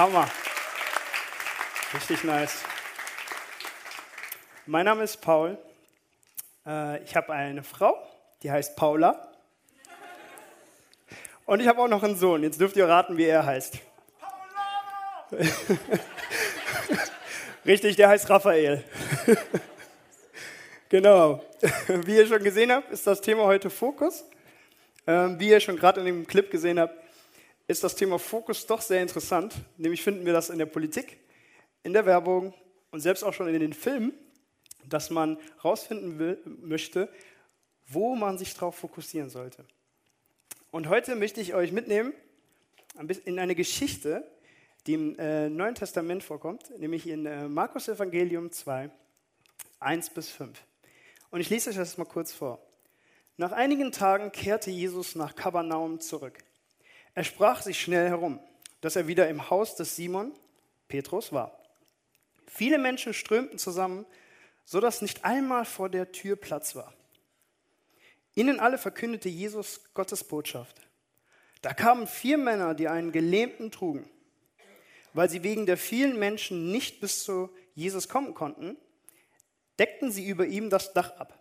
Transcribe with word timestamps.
Hammer. 0.00 0.26
Richtig 1.92 2.24
nice. 2.24 2.64
Mein 4.64 4.86
Name 4.86 5.04
ist 5.04 5.20
Paul. 5.20 5.58
Äh, 6.66 7.02
ich 7.02 7.14
habe 7.14 7.34
eine 7.34 7.62
Frau, 7.62 7.94
die 8.42 8.50
heißt 8.50 8.76
Paula. 8.76 9.28
Und 11.44 11.60
ich 11.60 11.68
habe 11.68 11.82
auch 11.82 11.88
noch 11.88 12.02
einen 12.02 12.16
Sohn. 12.16 12.42
Jetzt 12.42 12.58
dürft 12.58 12.76
ihr 12.76 12.88
raten, 12.88 13.18
wie 13.18 13.26
er 13.26 13.44
heißt. 13.44 13.76
Paula! 14.18 15.42
Richtig, 17.66 17.96
der 17.96 18.08
heißt 18.08 18.30
Raphael. 18.30 18.82
genau. 20.88 21.44
Wie 21.88 22.16
ihr 22.16 22.26
schon 22.26 22.42
gesehen 22.42 22.72
habt, 22.72 22.90
ist 22.90 23.06
das 23.06 23.20
Thema 23.20 23.44
heute 23.44 23.68
Fokus. 23.68 24.24
Ähm, 25.06 25.38
wie 25.38 25.50
ihr 25.50 25.60
schon 25.60 25.76
gerade 25.76 26.00
in 26.00 26.06
dem 26.06 26.26
Clip 26.26 26.50
gesehen 26.50 26.80
habt, 26.80 26.94
ist 27.70 27.84
das 27.84 27.94
Thema 27.94 28.18
Fokus 28.18 28.66
doch 28.66 28.80
sehr 28.80 29.00
interessant. 29.00 29.54
Nämlich 29.76 30.02
finden 30.02 30.26
wir 30.26 30.32
das 30.32 30.50
in 30.50 30.58
der 30.58 30.66
Politik, 30.66 31.20
in 31.84 31.92
der 31.92 32.04
Werbung 32.04 32.52
und 32.90 32.98
selbst 33.00 33.22
auch 33.22 33.32
schon 33.32 33.46
in 33.46 33.60
den 33.60 33.72
Filmen, 33.72 34.12
dass 34.88 35.10
man 35.10 35.38
herausfinden 35.62 36.36
möchte, 36.62 37.08
wo 37.86 38.16
man 38.16 38.38
sich 38.38 38.54
darauf 38.54 38.74
fokussieren 38.74 39.30
sollte. 39.30 39.64
Und 40.72 40.88
heute 40.88 41.14
möchte 41.14 41.40
ich 41.40 41.54
euch 41.54 41.70
mitnehmen 41.70 42.12
in 43.24 43.38
eine 43.38 43.54
Geschichte, 43.54 44.28
die 44.88 44.94
im 44.94 45.16
äh, 45.20 45.48
Neuen 45.48 45.76
Testament 45.76 46.24
vorkommt, 46.24 46.76
nämlich 46.76 47.06
in 47.06 47.24
äh, 47.24 47.46
Markus 47.48 47.86
Evangelium 47.86 48.50
2, 48.50 48.90
1 49.78 50.10
bis 50.10 50.28
5. 50.28 50.58
Und 51.30 51.40
ich 51.40 51.50
lese 51.50 51.70
euch 51.70 51.76
das 51.76 51.98
mal 51.98 52.04
kurz 52.04 52.32
vor. 52.32 52.60
Nach 53.36 53.52
einigen 53.52 53.92
Tagen 53.92 54.32
kehrte 54.32 54.72
Jesus 54.72 55.14
nach 55.14 55.36
Kapernaum 55.36 56.00
zurück. 56.00 56.38
Er 57.14 57.24
sprach 57.24 57.62
sich 57.62 57.80
schnell 57.80 58.08
herum, 58.08 58.40
dass 58.80 58.96
er 58.96 59.06
wieder 59.08 59.28
im 59.28 59.50
Haus 59.50 59.76
des 59.76 59.96
Simon, 59.96 60.32
Petrus, 60.88 61.32
war. 61.32 61.58
Viele 62.46 62.78
Menschen 62.78 63.14
strömten 63.14 63.58
zusammen, 63.58 64.06
so 64.64 64.80
dass 64.80 65.02
nicht 65.02 65.24
einmal 65.24 65.64
vor 65.64 65.88
der 65.88 66.12
Tür 66.12 66.36
Platz 66.36 66.74
war. 66.76 66.94
Ihnen 68.34 68.60
alle 68.60 68.78
verkündete 68.78 69.28
Jesus 69.28 69.80
Gottes 69.94 70.24
Botschaft. 70.24 70.80
Da 71.62 71.74
kamen 71.74 72.06
vier 72.06 72.38
Männer, 72.38 72.74
die 72.74 72.88
einen 72.88 73.12
Gelähmten 73.12 73.70
trugen. 73.70 74.08
Weil 75.12 75.28
sie 75.28 75.42
wegen 75.42 75.66
der 75.66 75.76
vielen 75.76 76.18
Menschen 76.18 76.70
nicht 76.70 77.00
bis 77.00 77.24
zu 77.24 77.50
Jesus 77.74 78.08
kommen 78.08 78.34
konnten, 78.34 78.76
deckten 79.78 80.12
sie 80.12 80.26
über 80.26 80.46
ihm 80.46 80.70
das 80.70 80.92
Dach 80.92 81.16
ab. 81.16 81.38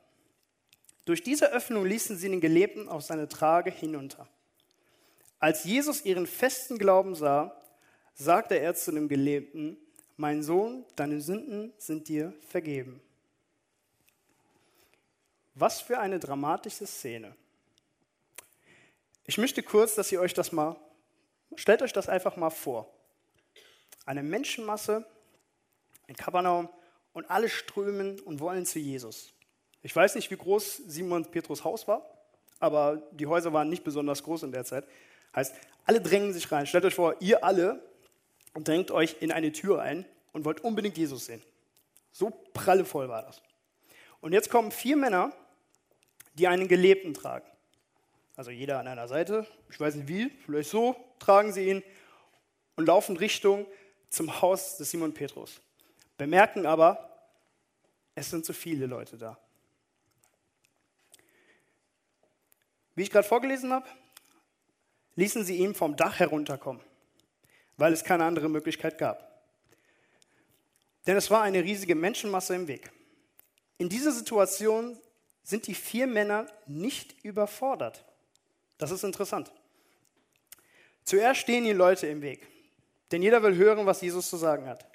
Durch 1.06 1.24
diese 1.24 1.52
Öffnung 1.52 1.86
ließen 1.86 2.18
sie 2.18 2.30
den 2.30 2.42
Gelähmten 2.42 2.90
auf 2.90 3.04
seine 3.04 3.30
Trage 3.30 3.72
hinunter. 3.72 4.28
Als 5.40 5.64
Jesus 5.64 6.04
ihren 6.04 6.28
festen 6.28 6.78
Glauben 6.78 7.16
sah, 7.16 7.60
sagte 8.14 8.60
er 8.60 8.76
zu 8.76 8.92
dem 8.92 9.08
Gelähmten, 9.08 9.78
mein 10.18 10.44
Sohn, 10.44 10.86
deine 10.98 11.22
Sünden 11.22 11.74
sind 11.78 12.10
dir 12.10 12.34
vergeben. 12.50 13.02
Was 15.56 15.80
für 15.80 16.00
eine 16.00 16.20
dramatische 16.20 16.86
Szene. 16.86 17.36
Ich 19.26 19.38
möchte 19.38 19.64
kurz, 19.64 19.96
dass 19.96 20.12
ihr 20.12 20.20
euch 20.20 20.34
das 20.34 20.52
mal, 20.52 20.76
stellt 21.56 21.82
euch 21.82 21.94
das 21.94 22.10
einfach 22.10 22.36
mal 22.36 22.50
vor. 22.50 22.94
Eine 24.06 24.24
Menschenmasse 24.24 25.06
in 26.08 26.16
Kapernaum 26.16 26.68
und 27.14 27.30
alle 27.30 27.48
strömen 27.48 28.20
und 28.20 28.42
wollen 28.42 28.66
zu 28.66 28.80
Jesus. 28.80 29.32
Ich 29.82 29.96
weiß 29.96 30.16
nicht, 30.16 30.32
wie 30.32 30.38
groß 30.38 30.78
Simon 30.88 31.26
Petrus 31.32 31.64
Haus 31.64 31.88
war, 31.88 32.10
aber 32.60 32.98
die 33.12 33.28
Häuser 33.28 33.54
waren 33.54 33.70
nicht 33.70 33.84
besonders 33.86 34.24
groß 34.24 34.44
in 34.44 34.52
der 34.52 34.66
Zeit. 34.66 34.86
Heißt, 35.36 35.56
alle 35.86 36.02
drängen 36.02 36.34
sich 36.34 36.52
rein. 36.52 36.68
Stellt 36.68 36.86
euch 36.86 36.96
vor, 36.96 37.16
ihr 37.20 37.44
alle 37.44 37.84
drängt 38.54 38.92
euch 38.92 39.18
in 39.22 39.32
eine 39.32 39.52
Tür 39.52 39.82
ein 39.82 40.06
und 40.34 40.46
wollt 40.46 40.62
unbedingt 40.62 40.98
Jesus 40.98 41.26
sehen. 41.26 41.42
So 42.12 42.32
prallevoll 42.54 43.08
war 43.10 43.22
das. 43.22 43.42
Und 44.22 44.34
jetzt 44.34 44.50
kommen 44.50 44.72
vier 44.72 44.98
Männer, 44.98 45.32
die 46.34 46.48
einen 46.48 46.68
Gelebten 46.68 47.14
tragen. 47.14 47.46
Also 48.36 48.52
jeder 48.52 48.80
an 48.80 48.88
einer 48.88 49.08
Seite, 49.08 49.48
ich 49.70 49.80
weiß 49.80 49.96
nicht 49.96 50.08
wie, 50.08 50.30
vielleicht 50.46 50.70
so, 50.70 50.96
tragen 51.20 51.52
sie 51.52 51.70
ihn 51.70 51.84
und 52.76 52.86
laufen 52.86 53.18
Richtung 53.18 53.66
zum 54.10 54.42
Haus 54.42 54.78
des 54.78 54.92
Simon 54.92 55.14
Petrus. 55.14 55.62
Bemerken 56.18 56.66
aber, 56.66 57.10
es 58.16 58.30
sind 58.30 58.46
zu 58.46 58.54
viele 58.54 58.86
Leute 58.86 59.18
da. 59.18 59.38
Wie 62.96 63.04
ich 63.04 63.12
gerade 63.12 63.28
vorgelesen 63.28 63.72
habe, 63.72 63.88
ließen 65.20 65.44
sie 65.44 65.58
ihn 65.58 65.76
vom 65.76 65.98
Dach 65.98 66.20
herunterkommen, 66.20 66.82
weil 67.76 67.92
es 67.92 68.06
keine 68.06 68.24
andere 68.24 68.48
Möglichkeit 68.48 68.98
gab. 68.98 69.44
Denn 71.06 71.18
es 71.18 71.30
war 71.30 71.42
eine 71.42 71.62
riesige 71.62 71.94
Menschenmasse 71.94 72.56
im 72.56 72.68
Weg. 72.68 72.90
In 73.78 73.90
dieser 73.90 74.14
Situation 74.14 74.98
sind 75.44 75.68
die 75.68 75.74
vier 75.74 76.08
Männer 76.08 76.48
nicht 76.68 77.22
überfordert. 77.24 78.06
Das 78.78 78.92
ist 78.92 79.04
interessant. 79.04 79.52
Zuerst 81.04 81.42
stehen 81.42 81.66
die 81.66 81.74
Leute 81.74 82.08
im 82.08 82.22
Weg, 82.22 82.48
denn 83.12 83.22
jeder 83.22 83.44
will 83.44 83.56
hören, 83.56 83.86
was 83.86 84.02
Jesus 84.02 84.30
zu 84.30 84.38
sagen 84.38 84.68
hat. 84.68 84.86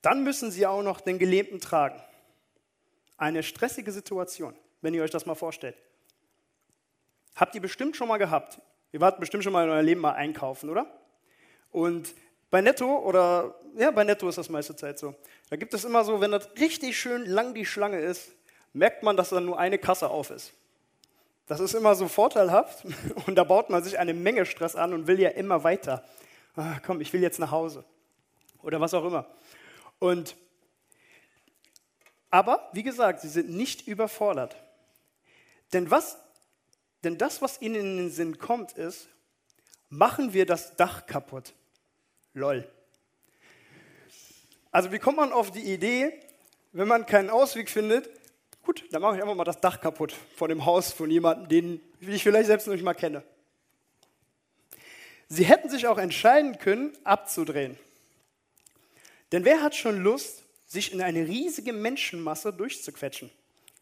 Dann 0.00 0.24
müssen 0.24 0.50
sie 0.50 0.66
auch 0.66 0.82
noch 0.82 1.02
den 1.02 1.18
Gelähmten 1.18 1.60
tragen. 1.60 2.00
Eine 3.18 3.42
stressige 3.42 3.92
Situation, 3.92 4.54
wenn 4.80 4.94
ihr 4.94 5.02
euch 5.02 5.10
das 5.10 5.26
mal 5.26 5.34
vorstellt. 5.34 5.76
Habt 7.34 7.54
ihr 7.54 7.60
bestimmt 7.60 7.96
schon 7.96 8.08
mal 8.08 8.18
gehabt. 8.18 8.60
Ihr 8.96 9.00
wart 9.02 9.20
bestimmt 9.20 9.44
schon 9.44 9.52
mal 9.52 9.62
in 9.62 9.68
eurem 9.68 9.84
Leben 9.84 10.00
mal 10.00 10.14
einkaufen, 10.14 10.70
oder? 10.70 10.86
Und 11.70 12.14
bei 12.50 12.62
Netto 12.62 12.96
oder 13.00 13.54
ja, 13.76 13.90
bei 13.90 14.04
Netto 14.04 14.26
ist 14.26 14.38
das 14.38 14.48
meiste 14.48 14.74
Zeit 14.74 14.98
so. 14.98 15.14
Da 15.50 15.56
gibt 15.56 15.74
es 15.74 15.84
immer 15.84 16.02
so, 16.02 16.22
wenn 16.22 16.30
das 16.30 16.48
richtig 16.58 16.98
schön 16.98 17.26
lang 17.26 17.52
die 17.52 17.66
Schlange 17.66 18.00
ist, 18.00 18.32
merkt 18.72 19.02
man, 19.02 19.14
dass 19.14 19.28
dann 19.28 19.44
nur 19.44 19.58
eine 19.58 19.76
Kasse 19.76 20.08
auf 20.08 20.30
ist. 20.30 20.54
Das 21.46 21.60
ist 21.60 21.74
immer 21.74 21.94
so 21.94 22.08
vorteilhaft 22.08 22.86
und 23.26 23.34
da 23.34 23.44
baut 23.44 23.68
man 23.68 23.84
sich 23.84 23.98
eine 23.98 24.14
Menge 24.14 24.46
Stress 24.46 24.76
an 24.76 24.94
und 24.94 25.06
will 25.06 25.20
ja 25.20 25.28
immer 25.28 25.62
weiter. 25.62 26.02
Ah, 26.54 26.76
komm, 26.82 27.02
ich 27.02 27.12
will 27.12 27.20
jetzt 27.20 27.38
nach 27.38 27.50
Hause 27.50 27.84
oder 28.62 28.80
was 28.80 28.94
auch 28.94 29.04
immer. 29.04 29.26
Und 29.98 30.36
aber 32.30 32.70
wie 32.72 32.82
gesagt, 32.82 33.20
sie 33.20 33.28
sind 33.28 33.50
nicht 33.50 33.86
überfordert. 33.86 34.56
Denn 35.74 35.90
was 35.90 36.16
denn 37.06 37.18
das, 37.18 37.40
was 37.40 37.62
ihnen 37.62 37.76
in 37.76 37.96
den 37.96 38.10
Sinn 38.10 38.36
kommt, 38.36 38.72
ist, 38.72 39.08
machen 39.88 40.32
wir 40.32 40.44
das 40.44 40.74
Dach 40.74 41.06
kaputt. 41.06 41.54
Lol. 42.34 42.68
Also 44.72 44.90
wie 44.90 44.98
kommt 44.98 45.16
man 45.16 45.32
auf 45.32 45.52
die 45.52 45.72
Idee, 45.72 46.12
wenn 46.72 46.88
man 46.88 47.06
keinen 47.06 47.30
Ausweg 47.30 47.70
findet, 47.70 48.10
gut, 48.62 48.84
dann 48.90 49.00
mache 49.00 49.16
ich 49.16 49.22
einfach 49.22 49.36
mal 49.36 49.44
das 49.44 49.60
Dach 49.60 49.80
kaputt 49.80 50.12
von 50.34 50.48
dem 50.48 50.66
Haus 50.66 50.92
von 50.92 51.08
jemandem, 51.08 51.48
den 51.48 51.80
ich 52.00 52.24
vielleicht 52.24 52.48
selbst 52.48 52.66
noch 52.66 52.74
nicht 52.74 52.82
mal 52.82 52.94
kenne. 52.94 53.22
Sie 55.28 55.44
hätten 55.44 55.70
sich 55.70 55.86
auch 55.86 55.98
entscheiden 55.98 56.58
können, 56.58 56.92
abzudrehen. 57.04 57.78
Denn 59.30 59.44
wer 59.44 59.62
hat 59.62 59.76
schon 59.76 60.02
Lust, 60.02 60.42
sich 60.66 60.92
in 60.92 61.00
eine 61.00 61.26
riesige 61.26 61.72
Menschenmasse 61.72 62.52
durchzuquetschen? 62.52 63.30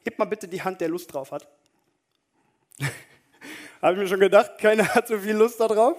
Hebt 0.05 0.19
mal 0.19 0.27
bitte 0.27 0.47
die 0.47 0.63
Hand, 0.63 0.83
der 0.83 0.89
Lust 0.89 1.13
drauf 1.13 1.33
hat. 1.33 1.49
Habe 3.85 3.97
ich 3.97 4.01
mir 4.01 4.09
schon 4.09 4.21
gedacht, 4.21 4.53
keiner 4.57 4.89
hat 4.95 5.09
so 5.09 5.19
viel 5.19 5.35
Lust 5.35 5.61
darauf. 5.61 5.99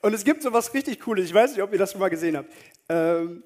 Und 0.00 0.14
es 0.14 0.24
gibt 0.24 0.42
so 0.42 0.54
was 0.54 0.72
richtig 0.72 1.00
Cooles, 1.00 1.26
ich 1.26 1.34
weiß 1.34 1.50
nicht, 1.50 1.62
ob 1.62 1.70
ihr 1.70 1.78
das 1.78 1.92
schon 1.92 2.00
mal 2.00 2.08
gesehen 2.08 2.34
habt. 2.34 2.50
Ähm, 2.88 3.44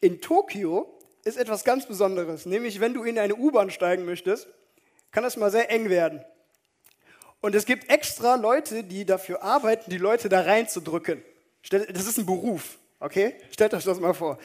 in 0.00 0.20
Tokio 0.20 0.98
ist 1.24 1.38
etwas 1.38 1.64
ganz 1.64 1.86
Besonderes, 1.86 2.44
nämlich 2.44 2.78
wenn 2.78 2.92
du 2.92 3.02
in 3.04 3.18
eine 3.18 3.36
U-Bahn 3.36 3.70
steigen 3.70 4.04
möchtest, 4.04 4.48
kann 5.12 5.24
das 5.24 5.38
mal 5.38 5.50
sehr 5.50 5.70
eng 5.70 5.88
werden. 5.88 6.22
Und 7.40 7.54
es 7.54 7.64
gibt 7.64 7.90
extra 7.90 8.34
Leute, 8.34 8.84
die 8.84 9.06
dafür 9.06 9.42
arbeiten, 9.42 9.90
die 9.90 9.96
Leute 9.96 10.28
da 10.28 10.42
reinzudrücken. 10.42 11.22
Das 11.70 12.06
ist 12.06 12.18
ein 12.18 12.26
Beruf, 12.26 12.76
okay? 12.98 13.34
Stellt 13.50 13.72
euch 13.72 13.84
das 13.84 13.98
mal 13.98 14.12
vor. 14.12 14.38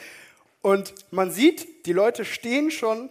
Und 0.62 0.94
man 1.12 1.30
sieht, 1.30 1.86
die 1.88 1.94
Leute 1.94 2.24
stehen 2.24 2.72
schon 2.72 3.10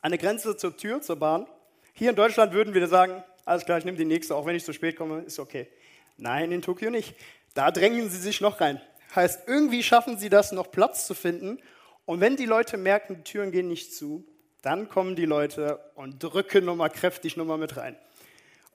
an 0.00 0.12
der 0.12 0.18
Grenze 0.18 0.56
zur 0.56 0.74
Tür, 0.78 1.02
zur 1.02 1.16
Bahn. 1.16 1.46
Hier 1.92 2.08
in 2.08 2.16
Deutschland 2.16 2.54
würden 2.54 2.72
wir 2.72 2.88
sagen, 2.88 3.22
alles 3.46 3.64
klar, 3.64 3.78
ich 3.78 3.84
nehme 3.84 3.96
die 3.96 4.04
nächste, 4.04 4.34
auch 4.34 4.44
wenn 4.44 4.56
ich 4.56 4.64
zu 4.64 4.72
spät 4.72 4.96
komme, 4.96 5.22
ist 5.22 5.38
okay. 5.38 5.68
Nein, 6.18 6.52
in 6.52 6.62
Tokio 6.62 6.90
nicht. 6.90 7.14
Da 7.54 7.70
drängen 7.70 8.10
sie 8.10 8.18
sich 8.18 8.40
noch 8.40 8.60
rein. 8.60 8.80
Heißt, 9.14 9.48
irgendwie 9.48 9.82
schaffen 9.82 10.18
sie 10.18 10.28
das, 10.28 10.52
noch 10.52 10.70
Platz 10.70 11.06
zu 11.06 11.14
finden. 11.14 11.58
Und 12.04 12.20
wenn 12.20 12.36
die 12.36 12.44
Leute 12.44 12.76
merken, 12.76 13.16
die 13.16 13.22
Türen 13.22 13.52
gehen 13.52 13.68
nicht 13.68 13.94
zu, 13.94 14.26
dann 14.62 14.88
kommen 14.88 15.14
die 15.14 15.26
Leute 15.26 15.78
und 15.94 16.22
drücken 16.22 16.64
nochmal 16.64 16.90
kräftig 16.90 17.36
nochmal 17.36 17.56
mit 17.56 17.76
rein. 17.76 17.96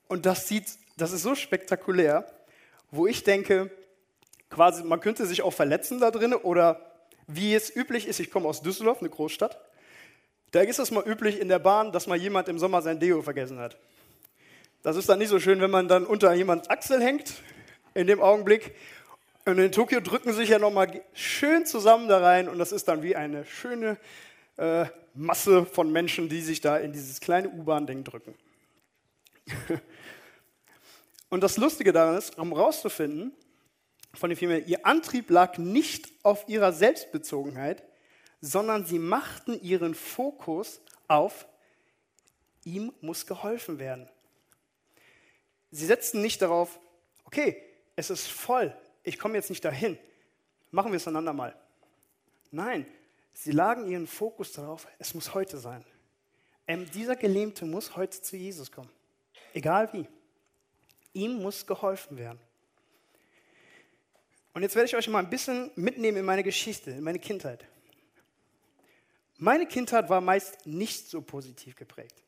Und 0.08 0.26
das 0.26 0.48
sieht, 0.48 0.66
das 0.98 1.12
ist 1.12 1.24
so 1.24 1.36
spektakulär, 1.36 2.26
wo 2.92 3.08
ich 3.08 3.24
denke, 3.24 3.72
quasi, 4.50 4.84
man 4.84 5.02
könnte 5.02 5.26
sich 5.26 5.42
auch 5.42 5.54
verletzen 5.54 6.00
da 6.00 6.12
drin 6.12 6.34
oder 6.34 6.92
wie 7.28 7.54
es 7.54 7.76
üblich 7.76 8.08
ist, 8.08 8.20
ich 8.20 8.32
komme 8.32 8.48
aus 8.48 8.62
Düsseldorf, 8.62 9.00
eine 9.00 9.10
Großstadt, 9.10 9.60
da 10.52 10.62
ist 10.62 10.80
es 10.80 10.92
mal 10.92 11.08
üblich 11.08 11.40
in 11.40 11.50
der 11.50 11.60
Bahn, 11.60 11.92
dass 11.92 12.08
mal 12.08 12.18
jemand 12.18 12.50
im 12.50 12.60
Sommer 12.60 12.82
sein 12.82 13.00
Deo 13.00 13.22
vergessen 13.22 13.60
hat. 13.60 13.78
Das 14.84 14.96
ist 14.96 15.08
dann 15.10 15.20
nicht 15.20 15.30
so 15.30 15.40
schön, 15.40 15.62
wenn 15.62 15.70
man 15.70 15.88
dann 15.88 16.06
unter 16.06 16.34
jemands 16.34 16.70
Achsel 16.70 17.02
hängt 17.02 17.36
in 17.94 18.08
dem 18.08 18.20
Augenblick 18.20 18.74
Und 19.46 19.60
in 19.60 19.72
Tokio 19.72 20.00
drücken 20.00 20.34
sich 20.34 20.50
ja 20.50 20.60
nochmal 20.60 21.04
schön 21.14 21.66
zusammen 21.66 22.08
da 22.08 22.20
rein 22.20 22.48
und 22.50 22.58
das 22.58 22.72
ist 22.72 22.88
dann 22.88 23.04
wie 23.04 23.16
eine 23.16 23.46
schöne 23.46 23.98
äh, 24.58 24.86
Masse 25.14 25.66
von 25.66 25.92
Menschen, 25.92 26.30
die 26.30 26.42
sich 26.42 26.62
da 26.62 26.78
in 26.78 26.94
dieses 26.94 27.20
kleine 27.20 27.50
U-Bahn-Ding 27.50 28.04
drücken. 28.04 28.36
und 31.30 31.42
das 31.42 31.58
Lustige 31.58 31.92
daran 31.92 32.18
ist, 32.18 32.38
um 32.38 32.54
rauszufinden, 32.54 33.34
von 34.14 34.30
den 34.30 34.38
Firmen, 34.38 34.66
ihr 34.68 34.86
Antrieb 34.86 35.30
lag 35.30 35.58
nicht 35.58 36.12
auf 36.24 36.48
ihrer 36.48 36.74
Selbstbezogenheit, 36.74 37.84
sondern 38.42 38.86
sie 38.86 39.00
machten 39.00 39.60
ihren 39.62 39.96
Fokus 39.96 40.82
auf, 41.08 41.48
ihm 42.64 42.94
muss 43.02 43.26
geholfen 43.26 43.80
werden. 43.80 44.10
Sie 45.72 45.86
setzten 45.86 46.22
nicht 46.22 46.42
darauf, 46.42 46.80
okay, 47.24 47.62
es 47.96 48.10
ist 48.10 48.28
voll, 48.28 48.76
ich 49.04 49.18
komme 49.18 49.36
jetzt 49.36 49.50
nicht 49.50 49.64
dahin, 49.64 49.98
machen 50.70 50.92
wir 50.92 50.98
es 50.98 51.08
einander 51.08 51.34
mal. 51.34 51.56
Nein, 52.52 52.86
sie 53.34 53.52
lagen 53.52 53.88
ihren 53.88 54.08
Fokus 54.08 54.52
darauf, 54.52 54.88
es 55.00 55.14
muss 55.14 55.34
heute 55.34 55.58
sein. 55.58 55.86
Ähm, 56.68 56.90
dieser 56.92 57.16
Gelähmte 57.16 57.66
muss 57.66 57.96
heute 57.96 58.22
zu 58.22 58.36
Jesus 58.36 58.72
kommen, 58.72 58.90
egal 59.54 59.92
wie. 59.94 60.08
Ihm 61.14 61.42
muss 61.42 61.66
geholfen 61.66 62.18
werden. 62.18 62.40
Und 64.54 64.62
jetzt 64.64 64.76
werde 64.76 64.88
ich 64.88 64.96
euch 64.96 65.08
mal 65.08 65.20
ein 65.20 65.30
bisschen 65.30 65.72
mitnehmen 65.76 66.18
in 66.18 66.26
meine 66.26 66.44
Geschichte, 66.44 66.92
in 66.92 67.04
meine 67.04 67.20
Kindheit. 67.20 67.66
Meine 69.38 69.66
Kindheit 69.66 70.10
war 70.10 70.22
meist 70.22 70.66
nicht 70.66 71.10
so 71.10 71.22
positiv 71.22 71.76
geprägt. 71.76 72.22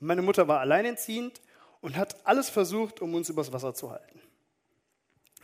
Meine 0.00 0.22
Mutter 0.22 0.46
war 0.46 0.60
alleinerziehend 0.60 1.40
und 1.80 1.96
hat 1.96 2.26
alles 2.26 2.48
versucht, 2.50 3.00
um 3.00 3.14
uns 3.14 3.28
übers 3.28 3.52
Wasser 3.52 3.74
zu 3.74 3.90
halten. 3.90 4.20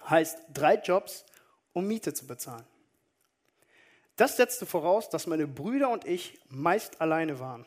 Heißt 0.08 0.38
drei 0.52 0.76
Jobs, 0.76 1.24
um 1.72 1.86
Miete 1.86 2.12
zu 2.12 2.26
bezahlen. 2.26 2.64
Das 4.16 4.36
setzte 4.36 4.66
voraus, 4.66 5.08
dass 5.08 5.26
meine 5.26 5.46
Brüder 5.46 5.90
und 5.90 6.04
ich 6.04 6.38
meist 6.48 7.00
alleine 7.00 7.40
waren. 7.40 7.66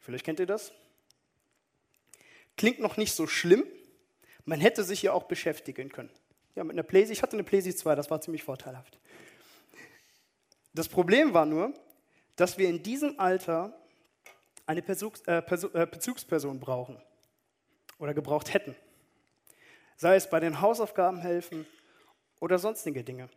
Vielleicht 0.00 0.24
kennt 0.24 0.40
ihr 0.40 0.46
das. 0.46 0.72
Klingt 2.56 2.80
noch 2.80 2.96
nicht 2.96 3.14
so 3.14 3.26
schlimm. 3.26 3.64
Man 4.44 4.60
hätte 4.60 4.84
sich 4.84 5.02
ja 5.02 5.12
auch 5.12 5.24
beschäftigen 5.24 5.88
können. 5.90 6.10
Ja, 6.56 6.64
mit 6.64 6.74
einer 6.74 6.82
Playsee. 6.82 7.12
Ich 7.12 7.22
hatte 7.22 7.34
eine 7.34 7.44
Playsee 7.44 7.74
2, 7.74 7.94
das 7.94 8.10
war 8.10 8.20
ziemlich 8.20 8.42
vorteilhaft. 8.42 8.98
Das 10.74 10.88
Problem 10.88 11.32
war 11.32 11.46
nur, 11.46 11.72
dass 12.36 12.58
wir 12.58 12.68
in 12.68 12.82
diesem 12.82 13.18
Alter 13.18 13.72
eine 14.66 14.82
äh, 14.86 15.38
äh, 15.38 15.86
Bezugsperson 15.86 16.60
brauchen 16.60 17.00
oder 18.00 18.12
gebraucht 18.12 18.52
hätten. 18.52 18.74
Sei 19.96 20.16
es 20.16 20.28
bei 20.28 20.40
den 20.40 20.60
Hausaufgaben 20.60 21.20
helfen 21.20 21.64
oder 22.40 22.58
sonstige 22.58 23.04
Dinge. 23.04 23.28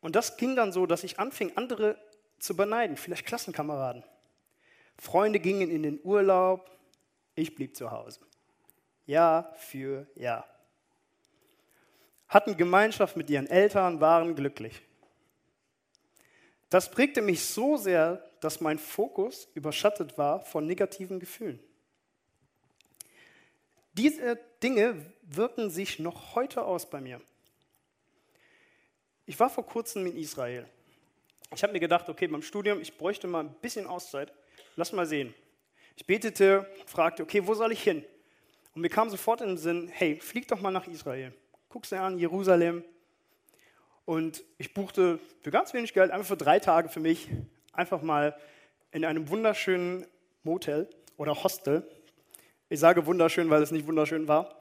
Und 0.00 0.14
das 0.14 0.36
ging 0.36 0.54
dann 0.54 0.70
so, 0.70 0.86
dass 0.86 1.02
ich 1.02 1.18
anfing, 1.18 1.56
andere 1.56 1.98
zu 2.38 2.56
beneiden, 2.56 2.96
vielleicht 2.96 3.26
Klassenkameraden. 3.26 4.04
Freunde 4.96 5.40
gingen 5.40 5.70
in 5.70 5.82
den 5.82 6.00
Urlaub, 6.04 6.70
ich 7.34 7.56
blieb 7.56 7.74
zu 7.74 7.90
Hause. 7.90 8.20
Jahr 9.06 9.52
für 9.56 10.06
Jahr 10.14 10.46
hatten 12.28 12.56
Gemeinschaft 12.56 13.16
mit 13.16 13.30
ihren 13.30 13.46
Eltern, 13.46 14.00
waren 14.00 14.34
glücklich. 14.34 14.82
Das 16.68 16.90
prägte 16.90 17.22
mich 17.22 17.44
so 17.44 17.78
sehr, 17.78 18.22
dass 18.40 18.60
mein 18.60 18.78
Fokus 18.78 19.48
überschattet 19.54 20.18
war 20.18 20.40
von 20.44 20.66
negativen 20.66 21.18
Gefühlen. 21.18 21.58
Diese 23.98 24.38
Dinge 24.62 25.04
wirken 25.22 25.68
sich 25.68 25.98
noch 25.98 26.34
heute 26.34 26.64
aus 26.64 26.88
bei 26.88 27.02
mir. 27.02 27.20
Ich 29.26 29.38
war 29.38 29.50
vor 29.50 29.66
kurzem 29.66 30.06
in 30.06 30.16
Israel. 30.16 30.66
Ich 31.54 31.62
habe 31.62 31.74
mir 31.74 31.80
gedacht, 31.80 32.08
okay, 32.08 32.26
beim 32.26 32.40
Studium, 32.40 32.80
ich 32.80 32.96
bräuchte 32.96 33.26
mal 33.26 33.40
ein 33.40 33.54
bisschen 33.60 33.86
Auszeit. 33.86 34.32
Lass 34.76 34.92
mal 34.92 35.04
sehen. 35.04 35.34
Ich 35.96 36.06
betete, 36.06 36.66
fragte, 36.86 37.22
okay, 37.22 37.46
wo 37.46 37.52
soll 37.52 37.72
ich 37.72 37.82
hin? 37.82 38.02
Und 38.74 38.80
mir 38.80 38.88
kam 38.88 39.10
sofort 39.10 39.42
in 39.42 39.48
den 39.48 39.58
Sinn, 39.58 39.88
hey, 39.88 40.18
flieg 40.18 40.48
doch 40.48 40.60
mal 40.62 40.70
nach 40.70 40.86
Israel 40.86 41.34
guckst 41.68 41.92
dir 41.92 42.00
an, 42.00 42.18
Jerusalem. 42.18 42.84
Und 44.04 44.42
ich 44.56 44.72
buchte 44.72 45.18
für 45.42 45.50
ganz 45.50 45.74
wenig 45.74 45.92
Geld, 45.92 46.10
einfach 46.10 46.26
für 46.26 46.36
drei 46.36 46.58
Tage 46.58 46.88
für 46.88 47.00
mich, 47.00 47.28
einfach 47.72 48.00
mal 48.00 48.34
in 48.90 49.04
einem 49.04 49.28
wunderschönen 49.28 50.06
Motel 50.44 50.88
oder 51.18 51.42
Hostel. 51.44 51.86
Ich 52.70 52.80
sage 52.80 53.06
wunderschön, 53.06 53.48
weil 53.48 53.62
es 53.62 53.70
nicht 53.70 53.86
wunderschön 53.86 54.28
war. 54.28 54.54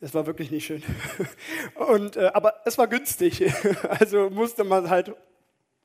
Es 0.00 0.12
war 0.12 0.26
wirklich 0.26 0.50
nicht 0.50 0.66
schön. 0.66 0.82
Und, 1.74 2.16
äh, 2.16 2.30
aber 2.34 2.60
es 2.66 2.76
war 2.76 2.86
günstig. 2.86 3.42
Also 3.88 4.28
musste 4.28 4.62
man 4.62 4.90
halt 4.90 5.14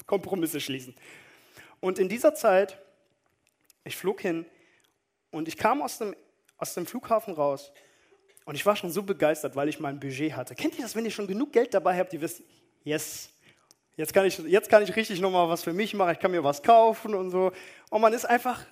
Kompromisse 0.05 0.59
schließen. 0.59 0.93
Und 1.79 1.97
in 1.97 2.09
dieser 2.09 2.35
Zeit, 2.35 2.77
ich 3.85 3.95
flog 3.95 4.21
hin 4.21 4.45
und 5.31 5.47
ich 5.47 5.57
kam 5.57 5.81
aus 5.81 5.97
dem, 5.97 6.15
aus 6.57 6.73
dem 6.73 6.85
Flughafen 6.85 7.33
raus 7.33 7.71
und 8.45 8.55
ich 8.55 8.65
war 8.65 8.75
schon 8.75 8.91
so 8.91 9.01
begeistert, 9.01 9.55
weil 9.55 9.69
ich 9.69 9.79
mein 9.79 9.99
Budget 9.99 10.35
hatte. 10.35 10.55
Kennt 10.55 10.75
ihr 10.75 10.83
das, 10.83 10.95
wenn 10.95 11.05
ihr 11.05 11.11
schon 11.11 11.27
genug 11.27 11.53
Geld 11.53 11.73
dabei 11.73 11.97
habt, 11.97 12.11
ihr 12.13 12.21
wisst, 12.21 12.43
yes, 12.83 13.29
jetzt 13.95 14.13
kann 14.13 14.25
ich, 14.25 14.37
jetzt 14.39 14.69
kann 14.69 14.83
ich 14.83 14.95
richtig 14.95 15.21
nochmal 15.21 15.47
was 15.47 15.63
für 15.63 15.73
mich 15.73 15.93
machen, 15.93 16.11
ich 16.11 16.19
kann 16.19 16.31
mir 16.31 16.43
was 16.43 16.61
kaufen 16.61 17.15
und 17.15 17.31
so. 17.31 17.51
Und 17.89 18.01
man 18.01 18.13
ist 18.13 18.25
einfach 18.25 18.63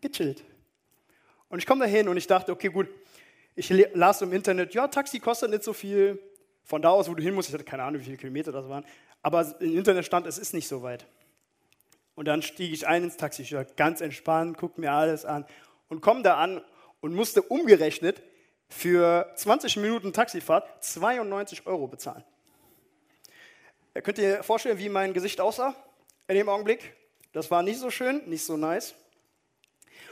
gechillt. 0.00 0.44
Und 1.48 1.58
ich 1.58 1.66
komme 1.66 1.84
da 1.84 1.90
hin 1.90 2.08
und 2.08 2.16
ich 2.16 2.26
dachte, 2.26 2.52
okay, 2.52 2.68
gut, 2.68 2.88
ich 3.54 3.70
las 3.94 4.20
im 4.22 4.32
Internet, 4.32 4.74
ja, 4.74 4.88
Taxi 4.88 5.18
kostet 5.18 5.50
nicht 5.50 5.64
so 5.64 5.72
viel. 5.72 6.20
Von 6.64 6.82
da 6.82 6.90
aus, 6.90 7.08
wo 7.08 7.14
du 7.14 7.22
hin 7.22 7.34
musst, 7.34 7.48
ich 7.48 7.54
hatte 7.54 7.64
keine 7.64 7.84
Ahnung, 7.84 8.00
wie 8.00 8.04
viele 8.04 8.16
Kilometer 8.16 8.50
das 8.50 8.68
waren. 8.68 8.84
Aber 9.22 9.54
im 9.60 9.78
Internet 9.78 10.04
stand, 10.04 10.26
es 10.26 10.36
ist 10.36 10.52
nicht 10.52 10.66
so 10.66 10.82
weit. 10.82 11.06
Und 12.16 12.26
dann 12.26 12.42
stieg 12.42 12.72
ich 12.72 12.86
ein 12.86 13.04
ins 13.04 13.16
Taxi, 13.16 13.42
ich 13.42 13.52
war 13.52 13.64
ganz 13.64 14.00
entspannt, 14.00 14.56
guck 14.58 14.78
mir 14.78 14.90
alles 14.90 15.24
an 15.24 15.44
und 15.88 16.00
komme 16.00 16.22
da 16.22 16.36
an 16.36 16.62
und 17.00 17.14
musste 17.14 17.42
umgerechnet 17.42 18.22
für 18.68 19.30
20 19.36 19.76
Minuten 19.76 20.12
Taxifahrt 20.12 20.82
92 20.82 21.66
Euro 21.66 21.86
bezahlen. 21.86 22.24
Könnt 24.02 24.18
ihr 24.18 24.42
vorstellen, 24.42 24.78
wie 24.78 24.88
mein 24.88 25.14
Gesicht 25.14 25.40
aussah 25.40 25.74
in 26.28 26.34
dem 26.34 26.48
Augenblick. 26.48 26.94
Das 27.32 27.50
war 27.50 27.62
nicht 27.62 27.78
so 27.78 27.90
schön, 27.90 28.22
nicht 28.28 28.44
so 28.44 28.56
nice. 28.56 28.94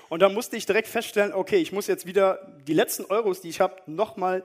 Und 0.09 0.21
dann 0.21 0.35
musste 0.35 0.57
ich 0.57 0.67
direkt 0.67 0.89
feststellen, 0.89 1.33
okay, 1.33 1.57
ich 1.57 1.73
muss 1.73 1.87
jetzt 1.87 2.07
wieder 2.07 2.57
die 2.67 2.75
letzten 2.75 3.05
Euros, 3.07 3.41
die 3.41 3.49
ich 3.49 3.61
habe, 3.61 3.83
nochmal 3.87 4.45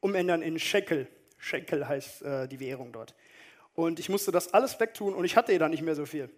umändern 0.00 0.42
in 0.42 0.58
Shekel. 0.58 1.08
Shekel 1.38 1.88
heißt 1.88 2.22
äh, 2.22 2.48
die 2.48 2.60
Währung 2.60 2.92
dort. 2.92 3.14
Und 3.74 3.98
ich 3.98 4.08
musste 4.08 4.30
das 4.30 4.52
alles 4.52 4.78
wegtun 4.78 5.14
und 5.14 5.24
ich 5.24 5.36
hatte 5.36 5.56
da 5.58 5.68
nicht 5.68 5.82
mehr 5.82 5.94
so 5.94 6.06
viel. 6.06 6.30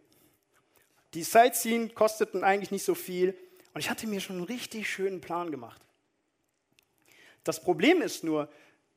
Die 1.15 1.23
Sightseeing 1.23 1.95
kosteten 1.95 2.45
eigentlich 2.45 2.71
nicht 2.71 2.85
so 2.85 2.95
viel 2.95 3.37
und 3.73 3.81
ich 3.81 3.91
hatte 3.91 4.07
mir 4.07 4.21
schon 4.21 4.37
einen 4.37 4.45
richtig 4.45 4.89
schönen 4.89 5.21
Plan 5.21 5.51
gemacht. 5.51 5.83
Das 7.43 7.63
Problem 7.63 8.01
ist 8.03 8.25
nur, 8.25 8.49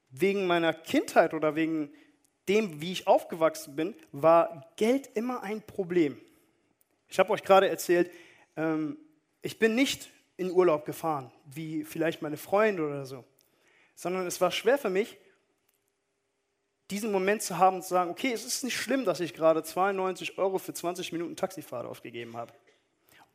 wegen 0.09 0.47
meiner 0.47 0.73
Kindheit 0.73 1.33
oder 1.33 1.55
wegen 1.55 1.91
dem, 2.47 2.79
wie 2.79 2.93
ich 2.93 3.07
aufgewachsen 3.07 3.75
bin, 3.75 3.95
war 4.11 4.71
Geld 4.77 5.09
immer 5.15 5.43
ein 5.43 5.61
Problem. 5.61 6.19
Ich 7.09 7.19
habe 7.19 7.31
euch 7.31 7.43
gerade 7.43 7.67
erzählt, 7.67 8.09
ähm, 8.55 8.97
ich 9.47 9.59
bin 9.59 9.75
nicht 9.75 10.09
in 10.35 10.51
Urlaub 10.51 10.85
gefahren, 10.85 11.31
wie 11.45 11.85
vielleicht 11.85 12.21
meine 12.21 12.35
Freunde 12.35 12.85
oder 12.85 13.05
so, 13.05 13.23
sondern 13.95 14.27
es 14.27 14.41
war 14.41 14.51
schwer 14.51 14.77
für 14.77 14.89
mich, 14.89 15.17
diesen 16.91 17.13
Moment 17.13 17.41
zu 17.41 17.57
haben 17.57 17.77
und 17.77 17.83
zu 17.83 17.89
sagen, 17.89 18.11
okay, 18.11 18.33
es 18.33 18.43
ist 18.43 18.65
nicht 18.65 18.75
schlimm, 18.75 19.05
dass 19.05 19.21
ich 19.21 19.33
gerade 19.33 19.63
92 19.63 20.37
Euro 20.37 20.57
für 20.57 20.73
20 20.73 21.13
Minuten 21.13 21.37
Taxifahrt 21.37 21.85
aufgegeben 21.85 22.35
habe. 22.35 22.51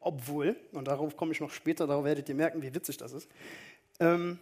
Obwohl, 0.00 0.54
und 0.72 0.86
darauf 0.86 1.16
komme 1.16 1.32
ich 1.32 1.40
noch 1.40 1.50
später, 1.50 1.86
darauf 1.86 2.04
werdet 2.04 2.28
ihr 2.28 2.34
merken, 2.34 2.60
wie 2.60 2.74
witzig 2.74 2.98
das 2.98 3.12
ist, 3.12 3.26
ähm, 3.98 4.38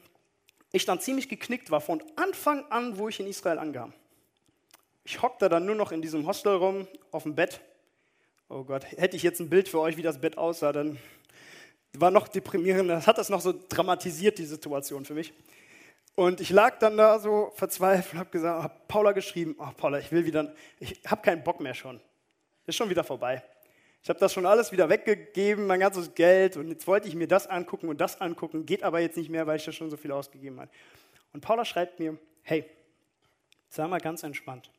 ich 0.72 0.84
dann 0.86 1.00
ziemlich 1.00 1.28
geknickt 1.28 1.70
war 1.70 1.80
von 1.80 2.02
Anfang 2.16 2.64
an, 2.72 2.98
wo 2.98 3.08
ich 3.08 3.20
in 3.20 3.28
Israel 3.28 3.60
ankam. 3.60 3.92
Ich 5.04 5.22
hockte 5.22 5.48
dann 5.48 5.66
nur 5.66 5.76
noch 5.76 5.92
in 5.92 6.02
diesem 6.02 6.26
Hostel 6.26 6.54
rum, 6.54 6.88
auf 7.12 7.22
dem 7.22 7.36
Bett. 7.36 7.60
Oh 8.48 8.64
Gott, 8.64 8.86
hätte 8.96 9.16
ich 9.16 9.22
jetzt 9.22 9.38
ein 9.38 9.48
Bild 9.48 9.68
für 9.68 9.78
euch, 9.78 9.96
wie 9.96 10.02
das 10.02 10.20
Bett 10.20 10.36
aussah, 10.36 10.72
dann 10.72 10.98
war 11.96 12.10
noch 12.10 12.28
deprimierend. 12.28 12.88
Das 12.90 13.06
hat 13.06 13.18
das 13.18 13.28
noch 13.28 13.40
so 13.40 13.54
dramatisiert, 13.68 14.38
die 14.38 14.44
Situation 14.44 15.04
für 15.04 15.14
mich. 15.14 15.32
Und 16.14 16.40
ich 16.40 16.50
lag 16.50 16.78
dann 16.78 16.96
da 16.96 17.18
so 17.18 17.52
verzweifelt, 17.54 18.18
habe 18.18 18.30
gesagt, 18.30 18.62
habe 18.62 18.74
Paula 18.88 19.12
geschrieben, 19.12 19.54
oh 19.58 19.68
Paula, 19.76 19.98
ich 19.98 20.12
will 20.12 20.24
wieder, 20.24 20.54
ich 20.78 21.00
habe 21.06 21.22
keinen 21.22 21.42
Bock 21.42 21.60
mehr 21.60 21.74
schon. 21.74 22.00
Ist 22.66 22.76
schon 22.76 22.90
wieder 22.90 23.04
vorbei. 23.04 23.42
Ich 24.02 24.08
habe 24.08 24.18
das 24.18 24.32
schon 24.32 24.46
alles 24.46 24.72
wieder 24.72 24.88
weggegeben, 24.88 25.66
mein 25.66 25.80
ganzes 25.80 26.14
Geld 26.14 26.56
und 26.56 26.68
jetzt 26.68 26.86
wollte 26.86 27.06
ich 27.08 27.14
mir 27.14 27.28
das 27.28 27.46
angucken 27.46 27.88
und 27.88 28.00
das 28.00 28.20
angucken, 28.20 28.64
geht 28.64 28.82
aber 28.82 29.00
jetzt 29.00 29.16
nicht 29.16 29.28
mehr, 29.28 29.46
weil 29.46 29.56
ich 29.56 29.64
da 29.64 29.72
schon 29.72 29.90
so 29.90 29.96
viel 29.96 30.12
ausgegeben 30.12 30.58
habe. 30.58 30.70
Und 31.32 31.42
Paula 31.42 31.64
schreibt 31.64 32.00
mir, 32.00 32.18
hey, 32.42 32.64
sei 33.68 33.86
mal 33.86 34.00
ganz 34.00 34.22
entspannt. 34.22 34.70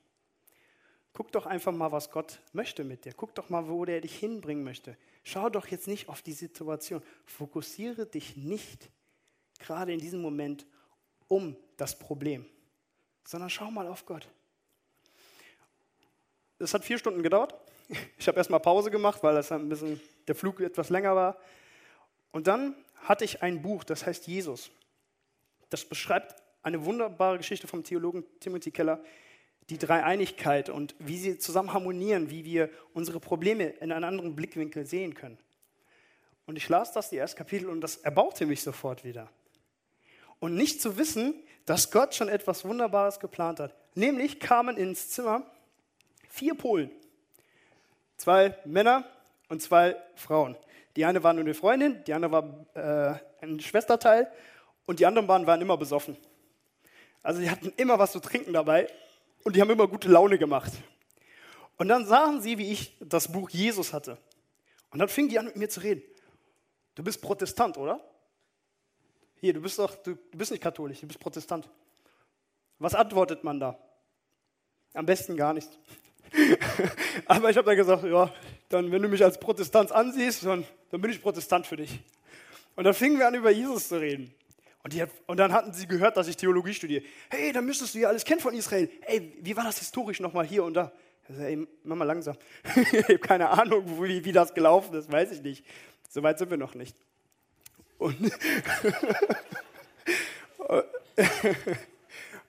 Guck 1.14 1.32
doch 1.32 1.46
einfach 1.46 1.74
mal, 1.74 1.92
was 1.92 2.10
Gott 2.10 2.40
möchte 2.54 2.84
mit 2.84 3.06
dir. 3.06 3.14
Guck 3.14 3.36
doch 3.36 3.50
mal, 3.50 3.68
wo 3.68 3.84
der 3.84 4.02
dich 4.02 4.18
hinbringen 4.18 4.64
möchte. 4.64 4.98
Schau 5.24 5.50
doch 5.50 5.68
jetzt 5.68 5.88
nicht 5.88 6.08
auf 6.08 6.22
die 6.22 6.34
Situation. 6.34 7.04
Fokussiere 7.26 8.06
dich 8.06 8.38
nicht 8.38 8.90
gerade 9.60 9.94
in 9.94 10.00
diesem 10.00 10.22
Moment 10.22 10.66
um 11.28 11.56
das 11.78 11.98
Problem, 11.98 12.46
sondern 13.26 13.50
schau 13.50 13.72
mal 13.72 13.88
auf 13.88 14.06
Gott. 14.06 14.28
Es 16.60 16.74
hat 16.74 16.84
vier 16.84 16.98
Stunden 16.98 17.24
gedauert. 17.24 17.56
Ich 18.18 18.28
habe 18.30 18.38
erstmal 18.38 18.62
Pause 18.62 18.90
gemacht, 18.90 19.22
weil 19.22 19.36
das 19.36 19.52
ein 19.52 19.68
bisschen, 19.68 20.00
der 20.26 20.36
Flug 20.36 20.62
etwas 20.62 20.90
länger 20.90 21.14
war. 21.14 21.38
Und 22.32 22.48
dann 22.48 22.74
hatte 22.96 23.26
ich 23.26 23.44
ein 23.44 23.62
Buch, 23.62 23.84
das 23.84 24.06
heißt 24.06 24.28
Jesus. 24.28 24.72
Das 25.70 25.84
beschreibt 25.84 26.42
eine 26.64 26.86
wunderbare 26.86 27.38
Geschichte 27.38 27.68
vom 27.68 27.84
Theologen 27.84 28.24
Timothy 28.40 28.72
Keller, 28.72 29.04
die 29.72 29.78
Dreieinigkeit 29.78 30.70
und 30.70 30.96
wie 31.00 31.18
sie 31.18 31.38
zusammen 31.38 31.72
harmonieren, 31.72 32.30
wie 32.30 32.44
wir 32.44 32.70
unsere 32.94 33.22
Probleme 33.22 33.68
in 33.80 33.94
einem 33.94 34.04
anderen 34.04 34.36
Blickwinkel 34.36 34.86
sehen 34.86 35.14
können. 35.14 35.38
Und 36.46 36.58
ich 36.58 36.68
las 36.68 36.92
das, 36.92 37.10
die 37.10 37.18
ersten 37.18 37.38
Kapitel, 37.38 37.70
und 37.70 37.80
das 37.80 37.96
erbaute 37.96 38.46
mich 38.46 38.62
sofort 38.62 39.06
wieder. 39.06 39.30
Und 40.40 40.56
nicht 40.56 40.82
zu 40.82 40.98
wissen, 40.98 41.36
dass 41.66 41.90
Gott 41.90 42.14
schon 42.14 42.28
etwas 42.28 42.66
Wunderbares 42.66 43.22
geplant 43.22 43.62
hat. 43.62 43.74
Nämlich 43.96 44.42
kamen 44.42 44.76
ins 44.76 45.10
Zimmer 45.10 45.44
vier 46.28 46.56
Polen. 46.56 46.92
Zwei 48.18 48.58
Männer 48.66 49.06
und 49.48 49.62
zwei 49.62 49.96
Frauen. 50.16 50.58
Die 50.98 51.06
eine 51.06 51.24
war 51.24 51.32
nur 51.32 51.46
eine 51.46 51.54
Freundin, 51.54 52.04
die 52.04 52.14
andere 52.14 52.32
war 52.34 52.66
äh, 52.74 53.46
ein 53.46 53.62
Schwesterteil 53.62 54.30
und 54.86 55.00
die 55.00 55.06
anderen 55.06 55.28
waren, 55.30 55.62
immer 55.62 55.78
besoffen. 55.78 56.18
Also 57.24 57.40
die 57.40 57.50
hatten 57.50 57.72
immer 57.78 58.00
was 58.00 58.12
zu 58.12 58.20
trinken 58.20 58.52
dabei 58.52 58.90
und 59.44 59.56
die 59.56 59.62
haben 59.62 59.70
immer 59.70 59.88
gute 59.88 60.08
Laune 60.08 60.38
gemacht. 60.38 60.72
Und 61.78 61.88
dann 61.88 62.06
sahen 62.06 62.42
sie, 62.42 62.58
wie 62.58 62.72
ich 62.72 62.96
das 63.00 63.32
Buch 63.32 63.50
Jesus 63.50 63.94
hatte. 63.94 64.18
Und 64.92 65.00
dann 65.00 65.10
fingen 65.10 65.30
die 65.30 65.40
an, 65.40 65.46
mit 65.46 65.56
mir 65.56 65.70
zu 65.70 65.82
reden. 65.82 66.04
Du 66.96 67.04
bist 67.04 67.22
Protestant, 67.22 67.78
oder? 67.78 68.00
Hier, 69.40 69.54
du 69.54 69.62
bist 69.62 69.80
doch, 69.80 69.96
du, 69.96 70.16
bist 70.32 70.52
nicht 70.52 70.62
katholisch, 70.62 71.00
du 71.00 71.08
bist 71.08 71.20
Protestant. 71.20 71.68
Was 72.78 72.94
antwortet 72.94 73.44
man 73.44 73.60
da? 73.60 73.78
Am 74.94 75.06
besten 75.06 75.36
gar 75.36 75.54
nichts. 75.54 75.72
Aber 77.26 77.50
ich 77.50 77.58
habe 77.58 77.66
dann 77.66 77.78
gesagt, 77.78 78.04
ja, 78.04 78.32
dann, 78.70 78.92
wenn 78.92 79.02
du 79.02 79.08
mich 79.08 79.24
als 79.24 79.40
Protestant 79.40 79.92
ansiehst, 79.92 80.46
dann, 80.46 80.66
dann 80.90 81.02
bin 81.02 81.12
ich 81.12 81.22
Protestant 81.22 81.66
für 81.66 81.78
dich. 81.78 82.00
Und 82.76 82.84
dann 82.84 82.94
fingen 82.94 83.18
wir 83.18 83.28
an, 83.28 83.36
über 83.36 83.52
Jesus 83.52 83.88
zu 83.88 84.00
reden. 84.00 84.34
Und, 84.84 84.94
die, 84.94 85.04
und, 85.28 85.38
dann 85.38 85.54
hatten 85.54 85.74
sie 85.74 85.88
gehört, 85.88 86.18
dass 86.18 86.28
ich 86.28 86.38
Theologie 86.38 86.74
studiere. 86.74 87.04
Hey, 87.30 87.52
dann 87.52 87.66
müsstest 87.66 87.94
du 87.94 88.00
ja 88.00 88.10
alles 88.10 88.26
kennen 88.26 88.42
von 88.42 88.54
Israel. 88.54 88.90
Hey, 89.02 89.38
wie 89.42 89.56
war 89.56 89.64
das 89.64 89.78
historisch 89.78 90.20
nochmal 90.20 90.46
hier 90.46 90.64
und 90.64 90.74
da? 90.74 90.92
Sag, 91.30 91.46
ey, 91.46 91.68
mach 91.84 91.96
mal 91.96 92.06
langsam. 92.06 92.36
ich 92.92 93.04
habe 93.04 93.20
keine 93.20 93.50
Ahnung, 93.50 94.02
wie, 94.04 94.26
wie 94.26 94.32
das 94.32 94.54
gelaufen 94.54 94.96
ist, 94.96 95.12
weiß 95.12 95.32
ich 95.32 95.42
nicht. 95.42 95.66
So 96.10 96.24
weit 96.24 96.40
sind 96.40 96.50
wir 96.50 96.58
noch 96.58 96.74
nicht. 96.74 96.98
Und, 97.98 98.18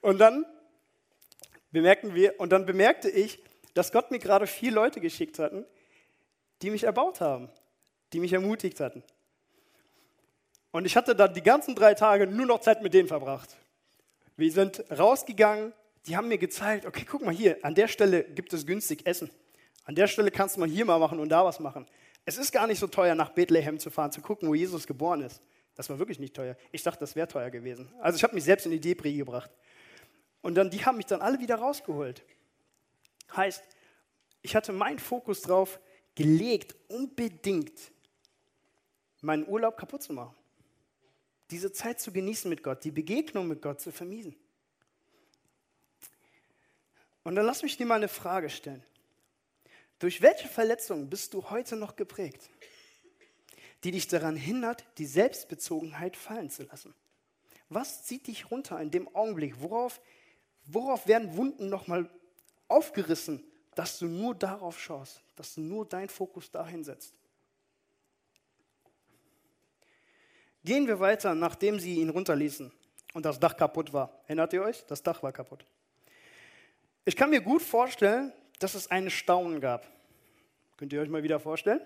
und 0.01 0.19
dann 0.19 0.47
bemerkten 1.71 2.15
wir, 2.15 2.41
und 2.41 2.51
dann 2.51 2.65
bemerkte 2.65 3.11
ich, 3.11 3.43
dass 3.75 3.93
Gott 3.93 4.11
mir 4.11 4.19
gerade 4.19 4.47
vier 4.47 4.73
Leute 4.73 5.01
geschickt 5.01 5.39
hatten, 5.39 5.67
die 6.63 6.71
mich 6.71 6.85
erbaut 6.85 7.21
haben, 7.21 7.51
die 8.13 8.21
mich 8.21 8.33
ermutigt 8.33 8.81
hatten. 8.81 9.03
Und 10.73 10.87
ich 10.87 10.97
hatte 10.97 11.15
dann 11.15 11.33
die 11.35 11.43
ganzen 11.43 11.75
drei 11.75 11.95
Tage 11.95 12.27
nur 12.27 12.47
noch 12.47 12.61
Zeit 12.61 12.83
mit 12.83 12.95
denen 12.95 13.07
verbracht. 13.07 13.57
Wir 14.37 14.51
sind 14.51 14.83
rausgegangen, 14.91 15.73
die 16.07 16.17
haben 16.17 16.29
mir 16.29 16.39
gezeigt, 16.39 16.87
okay, 16.87 17.05
guck 17.09 17.23
mal 17.23 17.33
hier, 17.33 17.59
an 17.63 17.75
der 17.75 17.87
Stelle 17.87 18.25
gibt 18.25 18.53
es 18.53 18.67
günstig 18.67 19.07
Essen. 19.07 19.31
An 19.85 19.95
der 19.95 20.07
Stelle 20.09 20.31
kannst 20.31 20.57
du 20.57 20.61
mal 20.61 20.69
hier 20.69 20.85
mal 20.85 20.99
machen 20.99 21.21
und 21.21 21.29
da 21.29 21.45
was 21.45 21.61
machen. 21.61 21.87
Es 22.25 22.39
ist 22.39 22.53
gar 22.53 22.67
nicht 22.67 22.79
so 22.79 22.87
teuer, 22.87 23.15
nach 23.15 23.31
Bethlehem 23.31 23.79
zu 23.79 23.91
fahren, 23.91 24.11
zu 24.11 24.23
gucken, 24.23 24.49
wo 24.49 24.55
Jesus 24.55 24.87
geboren 24.87 25.21
ist. 25.21 25.43
Das 25.75 25.91
war 25.91 25.99
wirklich 25.99 26.19
nicht 26.19 26.35
teuer. 26.35 26.57
Ich 26.71 26.83
dachte, 26.83 27.01
das 27.01 27.15
wäre 27.15 27.29
teuer 27.29 27.51
gewesen. 27.51 27.93
Also 28.01 28.17
ich 28.17 28.25
habe 28.25 28.35
mich 28.35 28.45
selbst 28.45 28.65
in 28.65 28.73
die 28.73 28.81
Depri 28.81 29.15
gebracht. 29.15 29.51
Und 30.41 30.55
dann, 30.55 30.71
die 30.71 30.85
haben 30.85 30.97
mich 30.97 31.07
dann 31.07 31.21
alle 31.21 31.39
wieder 31.39 31.57
rausgeholt. 31.57 32.25
Heißt, 33.37 33.63
ich 34.41 34.57
hatte 34.57 34.73
meinen 34.73 34.99
Fokus 34.99 35.43
drauf 35.43 35.79
gelegt, 36.15 36.75
unbedingt 36.89 37.73
meinen 39.21 39.47
Urlaub 39.47 39.77
kaputt 39.77 40.03
zu 40.03 40.13
machen 40.13 40.35
diese 41.53 41.71
Zeit 41.71 42.01
zu 42.01 42.13
genießen 42.13 42.49
mit 42.49 42.63
Gott, 42.63 42.83
die 42.83 42.91
Begegnung 42.91 43.47
mit 43.47 43.61
Gott 43.61 43.81
zu 43.81 43.93
vermiesen. 43.93 44.35
Und 47.23 47.37
dann 47.37 47.47
lass 47.47 47.63
mich 47.63 47.77
dir 47.77 47.87
mal 47.87 47.97
eine 47.97 48.09
Frage 48.09 48.51
stellen. 48.51 48.83
Durch 49.99 50.23
welche 50.23 50.49
Verletzung 50.49 51.09
bist 51.09 51.35
du 51.35 51.51
heute 51.51 51.77
noch 51.77 51.95
geprägt, 51.95 52.51
die 53.85 53.93
dich 53.93 54.09
daran 54.09 54.35
hindert, 54.35 54.85
die 54.99 55.07
Selbstbezogenheit 55.07 56.17
fallen 56.17 56.51
zu 56.51 56.65
lassen? 56.65 56.95
Was 57.69 58.05
zieht 58.05 58.27
dich 58.27 58.51
runter 58.51 58.81
in 58.81 58.91
dem 58.91 59.15
Augenblick? 59.15 59.61
Worauf, 59.61 60.01
worauf 60.65 61.07
werden 61.07 61.37
Wunden 61.37 61.69
nochmal 61.69 62.11
aufgerissen, 62.67 63.45
dass 63.75 63.99
du 63.99 64.07
nur 64.07 64.35
darauf 64.35 64.81
schaust, 64.81 65.23
dass 65.37 65.55
du 65.55 65.61
nur 65.61 65.87
deinen 65.87 66.09
Fokus 66.09 66.51
dahin 66.51 66.83
setzt? 66.83 67.22
Gehen 70.65 70.87
wir 70.87 71.01
weiter, 71.01 71.35
nachdem 71.35 71.81
sie 71.81 71.97
ihn 71.97 72.11
runterließen 72.11 72.71
und 73.15 73.25
das 73.25 73.41
Dach 73.41 73.57
kaputt 73.57 73.93
war. 73.93 74.21
Erinnert 74.27 74.53
ihr 74.53 74.63
euch? 74.63 74.85
Das 74.87 75.03
Dach 75.03 75.23
war 75.23 75.33
kaputt. 75.33 75.65
Ich 77.05 77.17
kann 77.17 77.31
mir 77.31 77.41
gut 77.41 77.63
vorstellen, 77.63 78.33
dass 78.61 78.75
es 78.75 78.91
einen 78.91 79.11
Staunen 79.11 79.61
gab. 79.61 79.87
Könnt 80.77 80.93
ihr 80.93 81.01
euch 81.01 81.09
mal 81.09 81.25
wieder 81.25 81.41
vorstellen? 81.41 81.81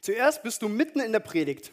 Zuerst 0.00 0.42
bist 0.42 0.62
du 0.62 0.68
mitten 0.68 1.00
in 1.00 1.12
der 1.12 1.20
Predigt, 1.20 1.72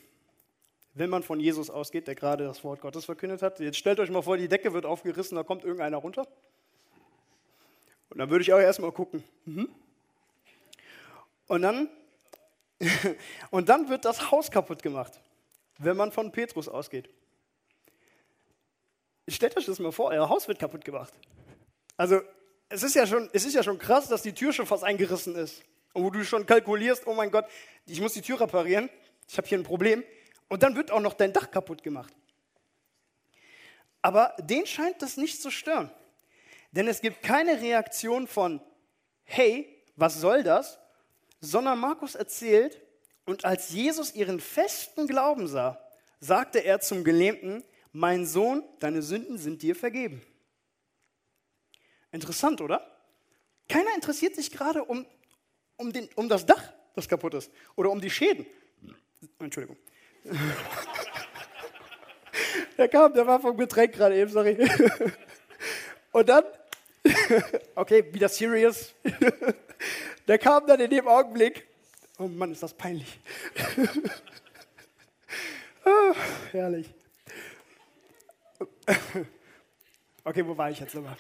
wenn 0.94 1.10
man 1.10 1.24
von 1.24 1.40
Jesus 1.40 1.70
ausgeht, 1.70 2.08
der 2.08 2.16
gerade 2.16 2.44
das 2.44 2.64
Wort 2.64 2.82
Gottes 2.82 3.06
verkündet 3.06 3.42
hat. 3.42 3.60
Jetzt 3.60 3.78
stellt 3.78 4.00
euch 4.00 4.10
mal 4.10 4.24
vor, 4.24 4.36
die 4.36 4.50
Decke 4.50 4.74
wird 4.74 4.86
aufgerissen, 4.86 5.36
da 5.38 5.44
kommt 5.44 5.64
irgendeiner 5.64 5.98
runter. 5.98 6.28
Und 8.10 8.18
dann 8.18 8.30
würde 8.30 8.42
ich 8.42 8.52
auch 8.52 8.60
erstmal 8.60 8.92
gucken. 8.92 9.24
Mhm. 9.46 9.70
Und 11.48 11.62
dann, 11.62 11.90
und 13.52 13.70
dann 13.70 13.88
wird 13.88 14.04
das 14.04 14.32
Haus 14.32 14.52
kaputt 14.52 14.84
gemacht 14.84 15.22
wenn 15.78 15.98
man 15.98 16.12
von 16.12 16.32
Petrus 16.32 16.68
ausgeht. 16.68 17.10
Stellt 19.28 19.58
euch 19.58 19.66
das 19.66 19.80
mal 19.80 19.92
vor, 19.92 20.12
euer 20.12 20.30
Haus 20.30 20.48
wird 20.48 20.60
kaputt 20.60 20.86
gemacht. 20.86 21.14
Also, 21.98 22.22
es 22.70 22.84
ist, 22.84 22.96
ja 22.96 23.08
schon, 23.08 23.30
es 23.34 23.46
ist 23.46 23.54
ja 23.54 23.64
schon 23.64 23.80
krass, 23.80 24.08
dass 24.08 24.22
die 24.22 24.34
Tür 24.34 24.54
schon 24.54 24.66
fast 24.66 24.84
eingerissen 24.84 25.36
ist. 25.36 25.64
Und 25.94 26.04
wo 26.04 26.10
du 26.10 26.24
schon 26.24 26.46
kalkulierst, 26.46 27.08
oh 27.08 27.14
mein 27.14 27.32
Gott, 27.32 27.46
ich 27.86 28.02
muss 28.02 28.14
die 28.14 28.22
Tür 28.22 28.40
reparieren, 28.40 28.90
ich 29.28 29.38
habe 29.38 29.48
hier 29.48 29.58
ein 29.58 29.64
Problem. 29.64 30.04
Und 30.50 30.62
dann 30.62 30.76
wird 30.76 30.92
auch 30.92 31.00
noch 31.00 31.14
dein 31.14 31.34
Dach 31.34 31.50
kaputt 31.50 31.84
gemacht. 31.84 32.14
Aber 34.02 34.36
den 34.40 34.66
scheint 34.68 35.02
das 35.02 35.18
nicht 35.18 35.42
zu 35.42 35.50
stören. 35.50 35.90
Denn 36.72 36.88
es 36.88 37.02
gibt 37.02 37.24
keine 37.24 37.62
Reaktion 37.62 38.28
von, 38.28 38.62
hey, 39.24 39.82
was 39.96 40.20
soll 40.20 40.44
das? 40.44 40.80
Sondern 41.40 41.80
Markus 41.80 42.14
erzählt, 42.14 42.80
und 43.26 43.44
als 43.44 43.70
Jesus 43.72 44.14
ihren 44.14 44.40
festen 44.40 45.08
Glauben 45.08 45.48
sah, 45.48 45.82
sagte 46.20 46.60
er 46.60 46.80
zum 46.80 47.04
Gelähmten, 47.04 47.64
mein 47.92 48.26
Sohn, 48.26 48.64
deine 48.80 49.02
Sünden 49.02 49.38
sind 49.38 49.62
dir 49.62 49.76
vergeben. 49.76 50.22
Interessant, 52.12 52.62
oder? 52.62 52.86
Keiner 53.68 53.94
interessiert 53.96 54.36
sich 54.36 54.52
gerade 54.52 54.84
um, 54.84 55.06
um, 55.78 55.92
den, 55.92 56.08
um 56.16 56.30
das 56.30 56.46
Dach, 56.46 56.74
das 56.94 57.10
kaputt 57.10 57.34
ist, 57.34 57.52
oder 57.76 57.90
um 57.90 58.00
die 58.00 58.10
Schäden. 58.10 58.46
Entschuldigung. 59.40 59.78
der 62.78 62.88
kam, 62.90 63.14
der 63.14 63.26
war 63.26 63.40
vom 63.40 63.58
Getränk 63.58 63.94
gerade 63.94 64.18
eben, 64.18 64.32
sorry. 64.32 64.58
Und 66.12 66.30
dann, 66.30 66.44
okay, 67.76 68.14
wieder 68.14 68.30
serious. 68.30 68.94
der 70.28 70.38
kam 70.38 70.66
dann 70.68 70.80
in 70.80 70.90
dem 70.90 71.08
Augenblick 71.08 71.68
Oh 72.18 72.28
Mann, 72.28 72.52
ist 72.52 72.64
das 72.64 72.74
peinlich. 72.74 73.20
ah, 75.86 76.14
herrlich. 76.52 76.90
Okay, 80.24 80.46
wo 80.46 80.58
war 80.58 80.72
ich 80.72 80.80
jetzt 80.80 80.96
nochmal? 80.96 81.18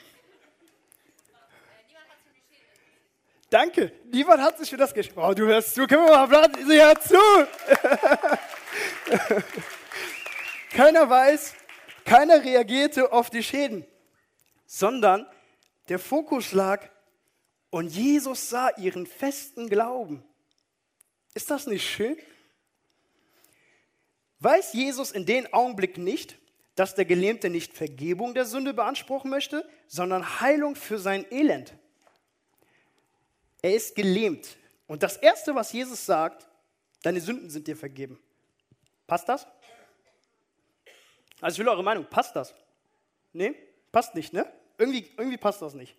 Danke, 3.49 3.91
niemand 4.11 4.41
hat 4.41 4.57
sich 4.57 4.69
für 4.69 4.77
das 4.77 4.93
geschrieben. 4.93 5.21
Oh, 5.21 5.33
du 5.33 5.45
hörst 5.45 5.75
zu, 5.75 5.85
können 5.85 6.05
wir 6.05 6.11
mal 6.11 6.27
planen? 6.27 6.67
Sie 6.67 6.81
hört 6.81 7.03
zu. 7.03 7.15
keiner 10.71 11.09
weiß, 11.09 11.53
keiner 12.05 12.43
reagierte 12.43 13.11
auf 13.11 13.29
die 13.29 13.43
Schäden, 13.43 13.85
sondern 14.65 15.27
der 15.89 15.99
Fokus 15.99 16.53
lag 16.53 16.89
und 17.69 17.87
Jesus 17.87 18.49
sah 18.49 18.69
ihren 18.77 19.05
festen 19.05 19.69
Glauben. 19.69 20.23
Ist 21.35 21.51
das 21.51 21.67
nicht 21.67 21.87
schön? 21.87 22.17
Weiß 24.39 24.73
Jesus 24.73 25.11
in 25.11 25.25
dem 25.25 25.53
Augenblick 25.53 25.97
nicht, 25.97 26.39
dass 26.75 26.95
der 26.95 27.05
Gelähmte 27.05 27.49
nicht 27.49 27.73
Vergebung 27.73 28.33
der 28.33 28.45
Sünde 28.45 28.73
beanspruchen 28.73 29.29
möchte, 29.29 29.69
sondern 29.87 30.39
Heilung 30.39 30.75
für 30.75 30.97
sein 30.97 31.25
Elend? 31.31 31.73
Er 33.61 33.75
ist 33.75 33.95
gelähmt. 33.95 34.57
Und 34.87 35.03
das 35.03 35.17
Erste, 35.17 35.55
was 35.55 35.73
Jesus 35.73 36.05
sagt, 36.05 36.47
deine 37.03 37.19
Sünden 37.19 37.49
sind 37.49 37.67
dir 37.67 37.75
vergeben. 37.75 38.17
Passt 39.05 39.27
das? 39.27 39.45
Also 41.41 41.55
ich 41.55 41.59
will 41.59 41.67
eure 41.67 41.83
Meinung, 41.83 42.05
passt 42.09 42.35
das? 42.35 42.55
Nee, 43.33 43.55
passt 43.91 44.15
nicht, 44.15 44.31
ne? 44.31 44.51
Irgendwie, 44.77 45.11
irgendwie 45.17 45.37
passt 45.37 45.61
das 45.61 45.73
nicht. 45.73 45.97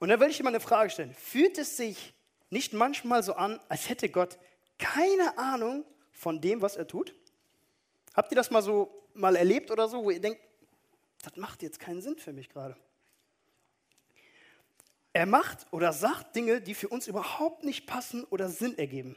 Und 0.00 0.08
dann 0.08 0.18
will 0.18 0.30
ich 0.30 0.38
dir 0.38 0.42
mal 0.42 0.48
eine 0.48 0.60
Frage 0.60 0.90
stellen. 0.90 1.14
Fühlt 1.14 1.56
es 1.58 1.76
sich 1.76 2.14
nicht 2.52 2.72
manchmal 2.72 3.22
so 3.22 3.34
an, 3.34 3.58
als 3.68 3.88
hätte 3.88 4.08
Gott 4.08 4.38
keine 4.78 5.38
Ahnung 5.38 5.84
von 6.12 6.40
dem, 6.40 6.60
was 6.60 6.76
er 6.76 6.86
tut? 6.86 7.14
Habt 8.14 8.30
ihr 8.30 8.36
das 8.36 8.50
mal 8.50 8.62
so 8.62 9.02
mal 9.14 9.36
erlebt 9.36 9.70
oder 9.70 9.88
so, 9.88 10.04
wo 10.04 10.10
ihr 10.10 10.20
denkt, 10.20 10.40
das 11.22 11.36
macht 11.36 11.62
jetzt 11.62 11.80
keinen 11.80 12.02
Sinn 12.02 12.16
für 12.16 12.32
mich 12.32 12.48
gerade? 12.48 12.76
Er 15.12 15.26
macht 15.26 15.66
oder 15.70 15.92
sagt 15.92 16.36
Dinge, 16.36 16.60
die 16.60 16.74
für 16.74 16.88
uns 16.88 17.06
überhaupt 17.06 17.64
nicht 17.64 17.86
passen 17.86 18.24
oder 18.24 18.48
Sinn 18.48 18.78
ergeben. 18.78 19.16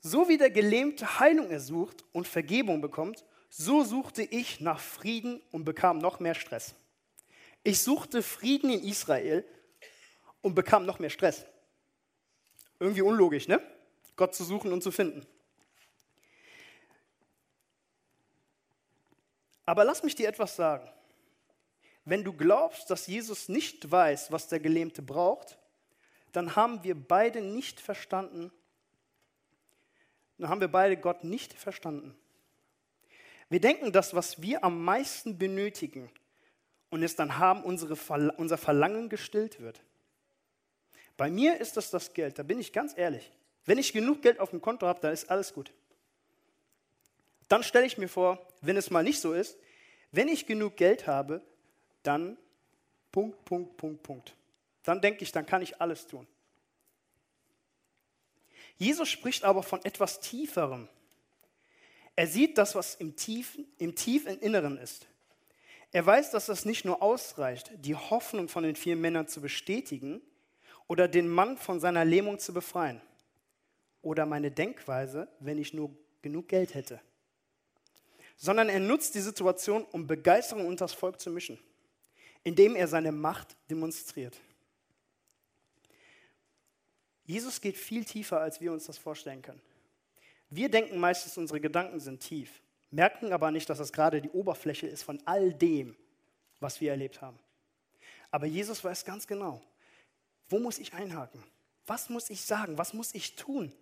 So 0.00 0.28
wie 0.28 0.38
der 0.38 0.50
Gelähmte 0.50 1.18
Heilung 1.18 1.50
ersucht 1.50 2.04
und 2.12 2.28
Vergebung 2.28 2.80
bekommt, 2.80 3.24
so 3.48 3.84
suchte 3.84 4.22
ich 4.22 4.60
nach 4.60 4.80
Frieden 4.80 5.42
und 5.50 5.64
bekam 5.64 5.98
noch 5.98 6.20
mehr 6.20 6.34
Stress. 6.34 6.74
Ich 7.62 7.80
suchte 7.80 8.22
Frieden 8.22 8.70
in 8.70 8.82
Israel 8.84 9.44
und 10.40 10.54
bekam 10.54 10.86
noch 10.86 10.98
mehr 10.98 11.10
Stress. 11.10 11.44
Irgendwie 12.80 13.02
unlogisch, 13.02 13.46
ne? 13.46 13.60
Gott 14.16 14.34
zu 14.34 14.42
suchen 14.42 14.72
und 14.72 14.82
zu 14.82 14.90
finden. 14.90 15.26
Aber 19.64 19.84
lass 19.84 20.02
mich 20.02 20.16
dir 20.16 20.28
etwas 20.28 20.56
sagen. 20.56 20.90
Wenn 22.04 22.24
du 22.24 22.32
glaubst, 22.32 22.90
dass 22.90 23.06
Jesus 23.06 23.48
nicht 23.48 23.88
weiß, 23.88 24.32
was 24.32 24.48
der 24.48 24.58
Gelähmte 24.58 25.02
braucht, 25.02 25.58
dann 26.32 26.56
haben 26.56 26.82
wir 26.82 26.96
beide 26.96 27.40
nicht 27.40 27.80
verstanden, 27.80 28.50
dann 30.38 30.48
haben 30.48 30.60
wir 30.60 30.68
beide 30.68 30.96
Gott 30.96 31.22
nicht 31.22 31.52
verstanden. 31.52 32.16
Wir 33.48 33.60
denken, 33.60 33.92
dass 33.92 34.14
was 34.14 34.40
wir 34.40 34.64
am 34.64 34.82
meisten 34.82 35.36
benötigen 35.36 36.10
und 36.88 37.02
es 37.02 37.14
dann 37.14 37.38
haben, 37.38 37.62
unsere, 37.62 37.94
unser 38.32 38.56
Verlangen 38.56 39.08
gestillt 39.08 39.60
wird. 39.60 39.82
Bei 41.20 41.30
mir 41.30 41.60
ist 41.60 41.76
das 41.76 41.90
das 41.90 42.14
Geld, 42.14 42.38
da 42.38 42.42
bin 42.42 42.58
ich 42.58 42.72
ganz 42.72 42.96
ehrlich. 42.96 43.30
Wenn 43.66 43.76
ich 43.76 43.92
genug 43.92 44.22
Geld 44.22 44.40
auf 44.40 44.52
dem 44.52 44.62
Konto 44.62 44.86
habe, 44.86 45.00
dann 45.02 45.12
ist 45.12 45.28
alles 45.28 45.52
gut. 45.52 45.70
Dann 47.46 47.62
stelle 47.62 47.84
ich 47.84 47.98
mir 47.98 48.08
vor, 48.08 48.48
wenn 48.62 48.78
es 48.78 48.88
mal 48.88 49.02
nicht 49.02 49.20
so 49.20 49.34
ist, 49.34 49.58
wenn 50.12 50.28
ich 50.28 50.46
genug 50.46 50.78
Geld 50.78 51.06
habe, 51.06 51.42
dann 52.02 52.38
Punkt, 53.12 53.44
Punkt, 53.44 53.76
Punkt, 53.76 54.02
Punkt. 54.02 54.34
Dann 54.82 55.02
denke 55.02 55.22
ich, 55.22 55.30
dann 55.30 55.44
kann 55.44 55.60
ich 55.60 55.78
alles 55.78 56.06
tun. 56.06 56.26
Jesus 58.78 59.10
spricht 59.10 59.44
aber 59.44 59.62
von 59.62 59.84
etwas 59.84 60.20
Tieferem. 60.20 60.88
Er 62.16 62.28
sieht 62.28 62.56
das, 62.56 62.74
was 62.74 62.94
im 62.94 63.14
tiefen, 63.14 63.66
im 63.76 63.94
tiefen 63.94 64.40
Inneren 64.40 64.78
ist. 64.78 65.06
Er 65.92 66.06
weiß, 66.06 66.30
dass 66.30 66.46
das 66.46 66.64
nicht 66.64 66.86
nur 66.86 67.02
ausreicht, 67.02 67.72
die 67.74 67.94
Hoffnung 67.94 68.48
von 68.48 68.62
den 68.62 68.74
vier 68.74 68.96
Männern 68.96 69.28
zu 69.28 69.42
bestätigen 69.42 70.22
oder 70.90 71.06
den 71.06 71.28
Mann 71.28 71.56
von 71.56 71.78
seiner 71.78 72.04
Lähmung 72.04 72.38
zu 72.38 72.52
befreien. 72.52 73.00
Oder 74.02 74.26
meine 74.26 74.50
Denkweise, 74.50 75.28
wenn 75.38 75.58
ich 75.58 75.72
nur 75.72 75.90
genug 76.20 76.48
Geld 76.48 76.74
hätte 76.74 77.00
sondern 78.42 78.70
er 78.70 78.80
nutzt 78.80 79.14
die 79.14 79.20
Situation, 79.20 79.84
um 79.92 80.06
Begeisterung 80.06 80.66
unter 80.66 80.86
das 80.86 80.94
Volk 80.94 81.20
zu 81.20 81.30
mischen, 81.30 81.58
indem 82.42 82.74
er 82.74 82.88
seine 82.88 83.12
Macht 83.12 83.54
demonstriert. 83.68 84.34
Jesus 87.26 87.60
geht 87.60 87.76
viel 87.76 88.02
tiefer, 88.06 88.40
als 88.40 88.58
wir 88.62 88.72
uns 88.72 88.86
das 88.86 88.96
vorstellen 88.96 89.42
können. 89.42 89.60
Wir 90.48 90.70
denken 90.70 90.98
meistens, 90.98 91.36
unsere 91.36 91.60
Gedanken 91.60 92.00
sind 92.00 92.20
tief, 92.20 92.62
merken 92.90 93.34
aber 93.34 93.50
nicht, 93.50 93.68
dass 93.68 93.76
das 93.76 93.92
gerade 93.92 94.22
die 94.22 94.30
Oberfläche 94.30 94.86
ist 94.86 95.02
von 95.02 95.20
all 95.26 95.52
dem, 95.52 95.94
was 96.60 96.80
wir 96.80 96.92
erlebt 96.92 97.20
haben. 97.20 97.38
Aber 98.30 98.46
Jesus 98.46 98.82
weiß 98.82 99.04
ganz 99.04 99.26
genau, 99.26 99.60
wo 100.50 100.58
muss 100.58 100.78
ich 100.78 100.92
einhaken? 100.92 101.42
Was 101.86 102.10
muss 102.10 102.28
ich 102.28 102.42
sagen? 102.42 102.76
Was 102.76 102.92
muss 102.92 103.14
ich 103.14 103.36
tun, 103.36 103.72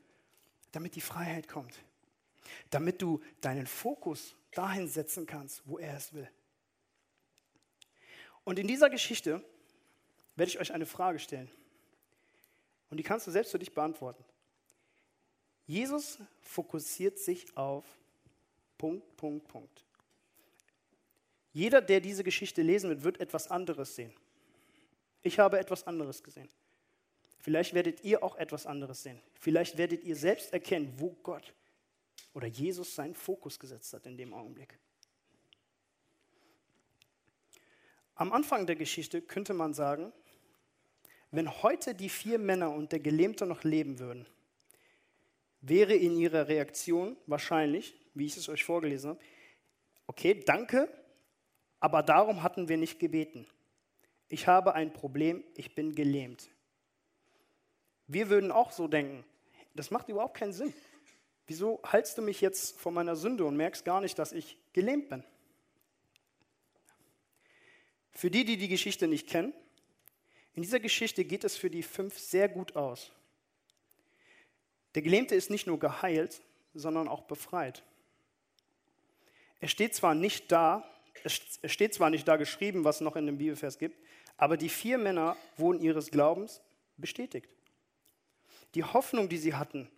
damit 0.72 0.94
die 0.94 1.00
Freiheit 1.00 1.48
kommt? 1.48 1.74
Damit 2.70 3.02
du 3.02 3.20
deinen 3.40 3.66
Fokus 3.66 4.34
dahin 4.52 4.86
setzen 4.86 5.26
kannst, 5.26 5.62
wo 5.66 5.78
er 5.78 5.96
es 5.96 6.12
will. 6.12 6.28
Und 8.44 8.58
in 8.58 8.66
dieser 8.66 8.88
Geschichte 8.88 9.44
werde 10.36 10.50
ich 10.50 10.60
euch 10.60 10.72
eine 10.72 10.86
Frage 10.86 11.18
stellen. 11.18 11.50
Und 12.90 12.96
die 12.96 13.02
kannst 13.02 13.26
du 13.26 13.30
selbst 13.30 13.50
für 13.50 13.58
dich 13.58 13.74
beantworten. 13.74 14.24
Jesus 15.66 16.18
fokussiert 16.40 17.18
sich 17.18 17.54
auf 17.56 17.84
Punkt, 18.78 19.16
Punkt, 19.16 19.48
Punkt. 19.48 19.84
Jeder, 21.52 21.82
der 21.82 22.00
diese 22.00 22.24
Geschichte 22.24 22.62
lesen 22.62 22.88
wird, 22.88 23.02
wird 23.02 23.20
etwas 23.20 23.50
anderes 23.50 23.96
sehen. 23.96 24.14
Ich 25.22 25.38
habe 25.38 25.58
etwas 25.58 25.86
anderes 25.86 26.22
gesehen. 26.22 26.48
Vielleicht 27.40 27.74
werdet 27.74 28.04
ihr 28.04 28.22
auch 28.22 28.36
etwas 28.36 28.66
anderes 28.66 29.02
sehen. 29.02 29.20
Vielleicht 29.34 29.78
werdet 29.78 30.04
ihr 30.04 30.16
selbst 30.16 30.52
erkennen, 30.52 30.92
wo 30.96 31.10
Gott 31.22 31.54
oder 32.34 32.46
Jesus 32.46 32.94
seinen 32.94 33.14
Fokus 33.14 33.58
gesetzt 33.58 33.92
hat 33.92 34.06
in 34.06 34.16
dem 34.16 34.34
Augenblick. 34.34 34.78
Am 38.14 38.32
Anfang 38.32 38.66
der 38.66 38.76
Geschichte 38.76 39.22
könnte 39.22 39.54
man 39.54 39.74
sagen, 39.74 40.12
wenn 41.30 41.62
heute 41.62 41.94
die 41.94 42.08
vier 42.08 42.38
Männer 42.38 42.70
und 42.70 42.90
der 42.90 43.00
Gelähmte 43.00 43.46
noch 43.46 43.62
leben 43.62 43.98
würden, 43.98 44.26
wäre 45.60 45.94
in 45.94 46.16
ihrer 46.16 46.48
Reaktion 46.48 47.16
wahrscheinlich, 47.26 47.94
wie 48.14 48.26
ich 48.26 48.36
es 48.36 48.48
euch 48.48 48.64
vorgelesen 48.64 49.10
habe, 49.10 49.20
okay, 50.06 50.42
danke, 50.44 50.88
aber 51.80 52.02
darum 52.02 52.42
hatten 52.42 52.68
wir 52.68 52.76
nicht 52.76 52.98
gebeten. 52.98 53.46
Ich 54.28 54.46
habe 54.46 54.74
ein 54.74 54.92
Problem, 54.92 55.42
ich 55.56 55.74
bin 55.74 55.94
gelähmt. 55.94 56.48
Wir 58.06 58.30
würden 58.30 58.52
auch 58.52 58.72
so 58.72 58.88
denken, 58.88 59.24
das 59.74 59.90
macht 59.90 60.08
überhaupt 60.08 60.36
keinen 60.36 60.52
Sinn. 60.52 60.74
Wieso 61.46 61.80
haltst 61.82 62.18
du 62.18 62.22
mich 62.22 62.40
jetzt 62.40 62.78
vor 62.78 62.92
meiner 62.92 63.16
Sünde 63.16 63.44
und 63.44 63.56
merkst 63.56 63.84
gar 63.84 64.00
nicht, 64.00 64.18
dass 64.18 64.32
ich 64.32 64.58
gelähmt 64.72 65.08
bin? 65.08 65.24
Für 68.12 68.30
die, 68.30 68.44
die 68.44 68.56
die 68.56 68.68
Geschichte 68.68 69.06
nicht 69.06 69.28
kennen, 69.28 69.54
in 70.54 70.62
dieser 70.62 70.80
Geschichte 70.80 71.24
geht 71.24 71.44
es 71.44 71.56
für 71.56 71.70
die 71.70 71.84
fünf 71.84 72.18
sehr 72.18 72.48
gut 72.48 72.74
aus. 72.74 73.12
Der 74.94 75.02
Gelähmte 75.02 75.36
ist 75.36 75.50
nicht 75.50 75.66
nur 75.66 75.78
geheilt, 75.78 76.42
sondern 76.74 77.06
auch 77.06 77.22
befreit. 77.22 77.84
Er 79.60 79.68
steht 79.68 79.94
zwar 79.94 80.14
nicht 80.14 80.50
da, 80.50 80.88
es 81.22 81.60
steht 81.64 81.94
zwar 81.94 82.10
nicht 82.10 82.26
da 82.26 82.36
geschrieben, 82.36 82.84
was 82.84 83.00
noch 83.00 83.16
in 83.16 83.26
dem 83.26 83.38
Bibelvers 83.38 83.78
gibt, 83.78 83.96
aber 84.38 84.56
die 84.56 84.68
vier 84.68 84.96
Männer 84.96 85.36
wurden 85.56 85.80
ihres 85.80 86.10
Glaubens 86.10 86.62
bestätigt. 86.96 87.50
Die 88.74 88.84
Hoffnung, 88.84 89.28
die 89.28 89.36
sie 89.36 89.54
hatten, 89.54 89.90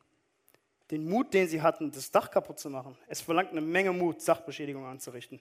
den 0.91 1.09
Mut, 1.09 1.33
den 1.35 1.47
sie 1.47 1.63
hatten, 1.63 1.93
das 1.93 2.11
Dach 2.11 2.31
kaputt 2.31 2.59
zu 2.59 2.71
machen. 2.71 2.97
Es 3.07 3.21
verlangt 3.21 3.51
eine 3.51 3.61
Menge 3.61 3.93
Mut, 3.93 4.21
Sachbeschädigung 4.21 4.85
anzurichten, 4.85 5.41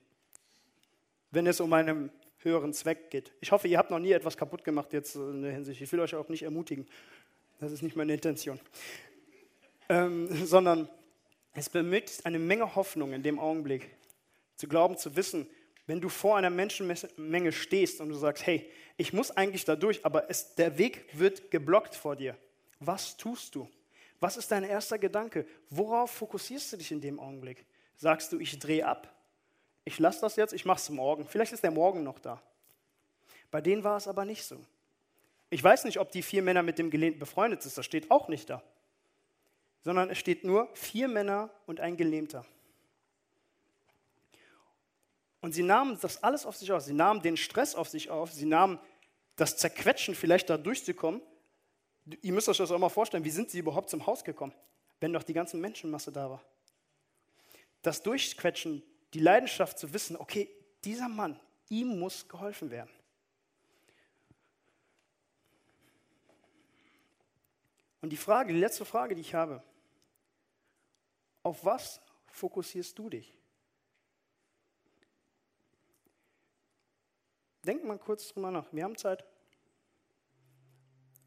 wenn 1.32 1.48
es 1.48 1.60
um 1.60 1.72
einen 1.74 2.12
höheren 2.40 2.74
Zweck 2.74 3.10
geht. 3.10 3.32
Ich 3.42 3.52
hoffe, 3.52 3.68
ihr 3.68 3.78
habt 3.78 3.90
noch 3.90 4.00
nie 4.00 4.12
etwas 4.12 4.38
kaputt 4.38 4.64
gemacht 4.64 4.94
jetzt 4.94 5.16
in 5.16 5.42
der 5.42 5.54
Hinsicht. 5.54 5.82
Ich 5.82 5.92
will 5.92 6.00
euch 6.00 6.16
auch 6.16 6.30
nicht 6.30 6.44
ermutigen. 6.44 6.88
Das 7.60 7.72
ist 7.72 7.82
nicht 7.82 7.96
meine 7.96 8.14
Intention. 8.14 8.60
Ähm, 9.90 10.28
sondern 10.46 10.88
es 11.54 11.70
benötigt 11.70 12.26
eine 12.26 12.40
Menge 12.40 12.76
Hoffnung 12.76 13.14
in 13.14 13.24
dem 13.24 13.40
Augenblick, 13.40 13.90
zu 14.56 14.68
glauben, 14.68 14.98
zu 14.98 15.16
wissen, 15.16 15.48
wenn 15.90 16.00
du 16.00 16.08
vor 16.08 16.38
einer 16.38 16.52
Menschenmenge 16.52 17.52
stehst 17.52 18.00
und 18.00 18.10
du 18.10 18.16
sagst, 18.16 18.46
hey, 18.46 18.70
ich 18.96 19.12
muss 19.12 19.32
eigentlich 19.32 19.66
da 19.66 19.76
durch, 19.76 20.06
aber 20.06 20.30
es, 20.30 20.54
der 20.54 20.78
Weg 20.78 21.08
wird 21.18 21.50
geblockt 21.50 21.96
vor 21.96 22.16
dir. 22.16 22.38
Was 22.80 23.18
tust 23.18 23.56
du? 23.56 23.68
Was 24.20 24.38
ist 24.38 24.52
dein 24.52 24.64
erster 24.64 25.00
Gedanke? 25.00 25.48
Worauf 25.72 26.12
fokussierst 26.12 26.72
du 26.72 26.78
dich 26.78 26.92
in 26.92 27.02
dem 27.02 27.20
Augenblick? 27.20 27.66
Sagst 27.96 28.32
du, 28.32 28.38
ich 28.38 28.60
drehe 28.60 28.86
ab? 28.86 29.12
Ich 29.84 29.98
lasse 29.98 30.22
das 30.22 30.36
jetzt, 30.36 30.54
ich 30.54 30.64
mache 30.64 30.78
es 30.78 30.92
morgen. 30.92 31.26
Vielleicht 31.28 31.54
ist 31.54 31.64
der 31.64 31.72
Morgen 31.72 32.04
noch 32.04 32.20
da. 32.20 32.40
Bei 33.50 33.60
denen 33.60 33.84
war 33.84 33.98
es 33.98 34.08
aber 34.08 34.26
nicht 34.26 34.44
so. 34.44 34.64
Ich 35.50 35.64
weiß 35.64 35.86
nicht, 35.86 36.00
ob 36.00 36.12
die 36.12 36.22
vier 36.22 36.44
Männer 36.44 36.62
mit 36.62 36.78
dem 36.78 36.92
Gelähmten 36.92 37.20
befreundet 37.20 37.64
sind, 37.64 37.76
das 37.76 37.84
steht 37.84 38.12
auch 38.12 38.28
nicht 38.28 38.48
da. 38.52 38.62
Sondern 39.82 40.12
es 40.12 40.20
steht 40.20 40.44
nur 40.44 40.70
vier 40.76 41.08
Männer 41.08 41.50
und 41.66 41.80
ein 41.80 41.98
Gelähmter. 41.98 42.46
Und 45.42 45.54
sie 45.54 45.64
nahmen 45.64 45.98
das 46.02 46.22
alles 46.24 46.46
auf 46.46 46.56
sich 46.56 46.72
auf. 46.72 46.84
Sie 46.84 46.94
nahmen 46.94 47.22
den 47.22 47.38
Stress 47.38 47.76
auf 47.76 47.90
sich 47.90 48.10
auf. 48.10 48.32
Sie 48.32 48.46
nahmen 48.46 48.80
das 49.36 49.58
Zerquetschen, 49.58 50.16
vielleicht 50.16 50.50
da 50.50 50.58
durchzukommen 50.58 51.22
ihr 52.22 52.34
müsst 52.34 52.50
euch 52.50 52.58
das 52.58 52.72
auch 52.72 52.80
mal 52.80 52.90
vorstellen, 52.90 53.24
wie 53.24 53.30
sind 53.30 53.50
sie 53.50 53.60
überhaupt 53.60 53.90
zum 53.90 54.06
Haus 54.06 54.24
gekommen, 54.24 54.54
wenn 55.00 55.14
doch 55.14 55.24
die 55.24 55.34
ganze 55.34 55.58
Menschenmasse 55.58 56.12
da 56.12 56.30
war? 56.30 56.44
Das 57.82 58.02
Durchquetschen, 58.02 58.84
die 59.14 59.20
Leidenschaft 59.20 59.80
zu 59.80 59.94
wissen, 59.94 60.18
okay, 60.18 60.50
dieser 60.84 61.08
Mann, 61.08 61.40
ihm 61.70 62.00
muss 62.00 62.28
geholfen 62.28 62.72
werden. 62.72 62.92
Und 68.02 68.12
die 68.12 68.18
Frage, 68.18 68.54
die 68.54 68.60
letzte 68.60 68.86
Frage, 68.86 69.16
die 69.16 69.22
ich 69.22 69.34
habe, 69.34 69.62
auf 71.44 71.66
was 71.66 72.02
fokussierst 72.32 72.98
du 72.98 73.10
dich? 73.10 73.34
Denk 77.66 77.84
mal 77.86 77.98
kurz 77.98 78.30
drüber 78.30 78.52
nach. 78.52 78.72
Wir 78.72 78.84
haben 78.84 78.98
Zeit. 78.98 79.26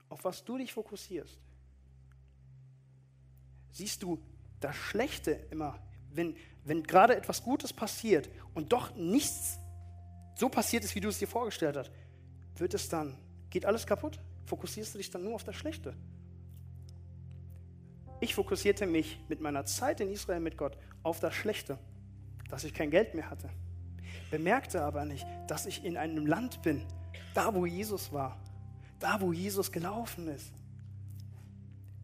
Auf 0.09 0.25
was 0.25 0.45
du 0.45 0.59
dich 0.59 0.73
fokussierst. 0.73 1.39
Siehst 3.71 4.03
du 4.03 4.23
das 4.61 4.77
Schlechte 4.77 5.33
immer, 5.51 5.79
wenn, 6.11 6.37
wenn 6.65 6.83
gerade 6.83 7.17
etwas 7.17 7.43
Gutes 7.43 7.73
passiert 7.73 8.29
und 8.55 8.73
doch 8.73 8.95
nichts 8.95 9.59
so 10.35 10.49
passiert 10.49 10.85
ist, 10.85 10.95
wie 10.95 11.01
du 11.01 11.09
es 11.09 11.19
dir 11.19 11.29
vorgestellt 11.29 11.77
hast, 11.77 11.91
wird 12.57 12.75
es 12.75 12.89
dann, 12.89 13.17
geht 13.51 13.65
alles 13.65 13.87
kaputt? 13.87 14.21
Fokussierst 14.45 14.95
du 14.95 14.99
dich 14.99 15.11
dann 15.11 15.25
nur 15.25 15.35
auf 15.35 15.45
das 15.45 15.57
Schlechte? 15.57 15.95
Ich 18.21 18.35
fokussierte 18.35 18.87
mich 18.87 19.19
mit 19.29 19.41
meiner 19.41 19.65
Zeit 19.65 20.01
in 20.01 20.11
Israel 20.11 20.41
mit 20.41 20.57
Gott 20.57 20.77
auf 21.03 21.19
das 21.19 21.35
Schlechte, 21.35 21.79
dass 22.49 22.65
ich 22.65 22.75
kein 22.75 22.91
Geld 22.91 23.15
mehr 23.15 23.29
hatte. 23.29 23.51
Bemerkte 24.31 24.83
aber 24.83 25.05
nicht, 25.05 25.27
dass 25.47 25.67
ich 25.67 25.85
in 25.85 25.97
einem 25.97 26.27
Land 26.27 26.63
bin, 26.63 26.83
da 27.35 27.55
wo 27.55 27.67
Jesus 27.67 28.13
war, 28.13 28.39
da 28.99 29.21
wo 29.21 29.33
Jesus 29.33 29.73
gelaufen 29.73 30.29
ist. 30.29 30.53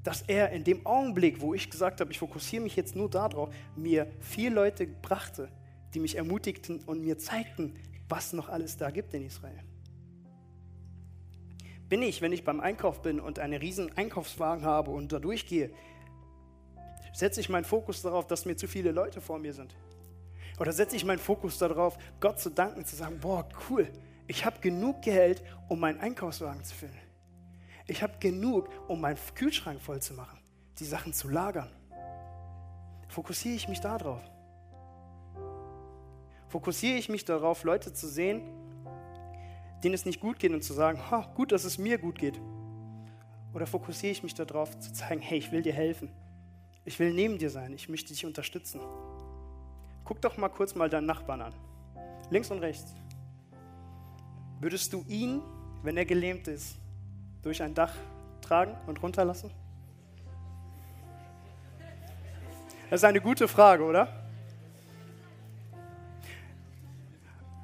Dass 0.03 0.23
er 0.23 0.51
in 0.51 0.64
dem 0.64 0.87
Augenblick, 0.87 1.40
wo 1.40 1.55
ich 1.55 1.71
gesagt 1.71 2.01
habe, 2.01 2.11
ich 2.11 2.18
fokussiere 2.18 2.62
mich 2.62 2.77
jetzt 2.77 2.97
nur 2.97 3.11
darauf, 3.11 3.51
mir 3.77 4.11
vier 4.21 4.51
Leute 4.51 4.87
brachte, 4.87 5.49
die 5.94 6.01
mich 6.01 6.16
ermutigten 6.16 6.81
und 6.85 7.03
mir 7.03 7.18
zeigten, 7.18 7.75
was 8.09 8.33
noch 8.33 8.49
alles 8.49 8.77
da 8.77 8.90
gibt 8.90 9.14
in 9.14 9.27
Israel. 9.27 9.59
Bin 11.88 12.03
ich, 12.03 12.21
wenn 12.21 12.33
ich 12.33 12.44
beim 12.44 12.61
Einkauf 12.61 13.01
bin 13.01 13.18
und 13.18 13.38
einen 13.38 13.59
riesen 13.59 13.97
Einkaufswagen 13.97 14.64
habe 14.64 14.90
und 14.90 15.12
da 15.12 15.18
durchgehe, 15.18 15.71
setze 17.14 17.40
ich 17.40 17.49
meinen 17.49 17.64
Fokus 17.64 18.03
darauf, 18.03 18.27
dass 18.27 18.44
mir 18.44 18.57
zu 18.57 18.68
viele 18.68 18.92
Leute 18.92 19.21
vor 19.21 19.38
mir 19.38 19.55
sind? 19.55 19.75
Oder 20.59 20.73
setze 20.73 20.97
ich 20.97 21.05
meinen 21.05 21.18
Fokus 21.18 21.59
darauf, 21.59 21.99
Gott 22.21 22.40
zu 22.40 22.51
danken, 22.51 22.85
zu 22.85 22.97
sagen, 22.97 23.18
boah, 23.21 23.49
cool, 23.68 23.88
ich 24.27 24.44
habe 24.44 24.59
genug 24.61 25.03
Geld, 25.03 25.42
um 25.68 25.81
meinen 25.81 26.01
Einkaufswagen 26.01 26.62
zu 26.64 26.75
füllen. 26.75 26.99
Ich 27.87 28.03
habe 28.03 28.18
genug, 28.18 28.68
um 28.88 29.01
meinen 29.01 29.18
Kühlschrank 29.35 29.81
voll 29.81 30.01
zu 30.03 30.14
machen, 30.14 30.38
die 30.79 30.85
Sachen 30.85 31.12
zu 31.12 31.29
lagern. 31.29 31.71
Fokussiere 33.09 33.57
ich 33.57 33.68
mich 33.68 33.81
darauf? 33.81 34.21
Fokussiere 36.49 36.99
ich 36.99 37.09
mich 37.09 37.25
darauf, 37.25 37.64
Leute 37.64 37.92
zu 37.92 38.07
sehen, 38.07 38.42
denen 39.83 39.94
es 39.94 40.05
nicht 40.05 40.21
gut 40.21 40.38
geht 40.38 40.53
und 40.53 40.62
zu 40.62 40.75
sagen, 40.75 40.99
ha, 41.11 41.31
gut, 41.35 41.53
dass 41.53 41.64
es 41.64 41.79
mir 41.79 41.99
gut 41.99 42.18
geht? 42.18 42.38
Oder 43.55 43.66
fokussiere 43.66 44.12
ich 44.12 44.23
mich 44.23 44.35
darauf, 44.35 44.79
zu 44.79 44.92
zeigen, 44.92 45.23
hey, 45.23 45.38
ich 45.38 45.53
will 45.53 45.62
dir 45.62 45.73
helfen. 45.73 46.11
Ich 46.85 46.99
will 46.99 47.12
neben 47.12 47.38
dir 47.38 47.51
sein, 47.51 47.73
ich 47.73 47.88
möchte 47.88 48.12
dich 48.12 48.27
unterstützen. 48.27 48.81
Guck 50.09 50.23
doch 50.23 50.38
mal 50.38 50.49
kurz 50.49 50.75
mal 50.75 50.88
deinen 50.88 51.05
Nachbarn 51.05 51.42
an. 51.42 51.53
Links 52.31 52.51
und 52.51 52.61
rechts. 52.61 52.94
Würdest 54.59 54.90
du 54.94 55.05
ihn, 55.07 55.42
wenn 55.83 55.99
er 55.99 56.07
gelähmt 56.07 56.49
ist, 56.49 56.79
durch 57.42 57.62
ein 57.62 57.75
Dach 57.75 57.92
tragen 58.40 58.75
und 58.87 59.03
runterlassen? 59.03 59.51
Das 62.88 63.01
ist 63.01 63.05
eine 63.05 63.21
gute 63.21 63.49
Frage, 63.49 63.85
oder? 63.85 64.09